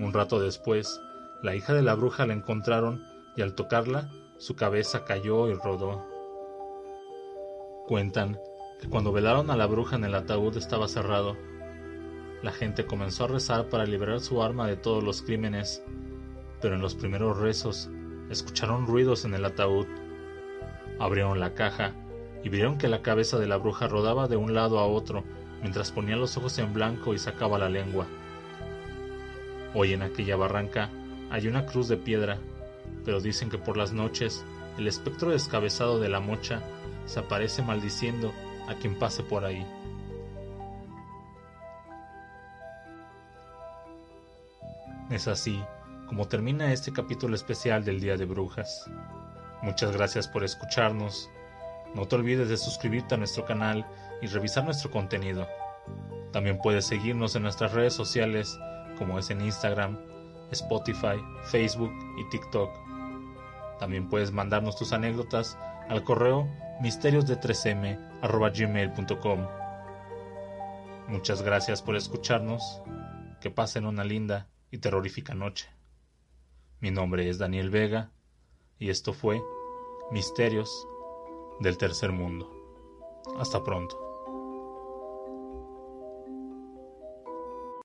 Un 0.00 0.12
rato 0.12 0.40
después, 0.40 1.00
la 1.42 1.54
hija 1.54 1.72
de 1.72 1.82
la 1.82 1.94
bruja 1.94 2.26
la 2.26 2.34
encontraron 2.34 3.04
y 3.36 3.42
al 3.42 3.54
tocarla, 3.54 4.10
su 4.38 4.56
cabeza 4.56 5.04
cayó 5.04 5.48
y 5.48 5.54
rodó. 5.54 6.13
Cuentan 7.86 8.38
que 8.80 8.88
cuando 8.88 9.12
velaron 9.12 9.50
a 9.50 9.56
la 9.56 9.66
bruja 9.66 9.96
en 9.96 10.04
el 10.04 10.14
ataúd 10.14 10.56
estaba 10.56 10.88
cerrado. 10.88 11.36
La 12.42 12.50
gente 12.50 12.86
comenzó 12.86 13.24
a 13.24 13.28
rezar 13.28 13.68
para 13.68 13.84
liberar 13.84 14.20
su 14.20 14.42
arma 14.42 14.66
de 14.66 14.76
todos 14.76 15.04
los 15.04 15.20
crímenes, 15.20 15.84
pero 16.62 16.76
en 16.76 16.80
los 16.80 16.94
primeros 16.94 17.38
rezos 17.38 17.90
escucharon 18.30 18.86
ruidos 18.86 19.26
en 19.26 19.34
el 19.34 19.44
ataúd. 19.44 19.86
Abrieron 20.98 21.40
la 21.40 21.52
caja 21.52 21.92
y 22.42 22.48
vieron 22.48 22.78
que 22.78 22.88
la 22.88 23.02
cabeza 23.02 23.38
de 23.38 23.48
la 23.48 23.58
bruja 23.58 23.86
rodaba 23.86 24.28
de 24.28 24.36
un 24.36 24.54
lado 24.54 24.78
a 24.78 24.86
otro 24.86 25.22
mientras 25.60 25.92
ponía 25.92 26.16
los 26.16 26.38
ojos 26.38 26.58
en 26.58 26.72
blanco 26.72 27.12
y 27.12 27.18
sacaba 27.18 27.58
la 27.58 27.68
lengua. 27.68 28.06
Hoy 29.74 29.92
en 29.92 30.00
aquella 30.00 30.36
barranca 30.36 30.88
hay 31.30 31.48
una 31.48 31.66
cruz 31.66 31.88
de 31.88 31.98
piedra, 31.98 32.38
pero 33.04 33.20
dicen 33.20 33.50
que 33.50 33.58
por 33.58 33.76
las 33.76 33.92
noches 33.92 34.42
el 34.78 34.88
espectro 34.88 35.32
descabezado 35.32 36.00
de 36.00 36.08
la 36.08 36.20
mocha 36.20 36.62
se 37.06 37.20
aparece 37.20 37.62
maldiciendo 37.62 38.32
a 38.68 38.74
quien 38.74 38.98
pase 38.98 39.22
por 39.22 39.44
ahí. 39.44 39.66
Es 45.10 45.28
así 45.28 45.62
como 46.06 46.28
termina 46.28 46.72
este 46.72 46.92
capítulo 46.92 47.34
especial 47.34 47.84
del 47.84 48.00
Día 48.00 48.16
de 48.16 48.24
Brujas. 48.24 48.90
Muchas 49.62 49.92
gracias 49.92 50.28
por 50.28 50.44
escucharnos. 50.44 51.30
No 51.94 52.06
te 52.06 52.16
olvides 52.16 52.48
de 52.48 52.56
suscribirte 52.56 53.14
a 53.14 53.18
nuestro 53.18 53.44
canal 53.44 53.86
y 54.20 54.26
revisar 54.26 54.64
nuestro 54.64 54.90
contenido. 54.90 55.46
También 56.32 56.58
puedes 56.58 56.86
seguirnos 56.86 57.36
en 57.36 57.42
nuestras 57.42 57.72
redes 57.72 57.94
sociales 57.94 58.58
como 58.98 59.18
es 59.18 59.30
en 59.30 59.40
Instagram, 59.40 59.98
Spotify, 60.50 61.16
Facebook 61.44 61.92
y 62.18 62.28
TikTok. 62.30 62.70
También 63.78 64.08
puedes 64.08 64.32
mandarnos 64.32 64.76
tus 64.76 64.92
anécdotas 64.92 65.58
al 65.88 66.04
correo 66.04 66.46
misteriosde3m@gmail.com. 66.80 69.46
Muchas 71.08 71.42
gracias 71.42 71.82
por 71.82 71.96
escucharnos. 71.96 72.80
Que 73.40 73.50
pasen 73.50 73.86
una 73.86 74.04
linda 74.04 74.48
y 74.70 74.78
terrorífica 74.78 75.34
noche. 75.34 75.68
Mi 76.80 76.90
nombre 76.90 77.28
es 77.28 77.38
Daniel 77.38 77.70
Vega 77.70 78.10
y 78.78 78.90
esto 78.90 79.12
fue 79.12 79.40
Misterios 80.10 80.88
del 81.60 81.78
Tercer 81.78 82.10
Mundo. 82.12 82.50
Hasta 83.38 83.62
pronto. 83.62 84.03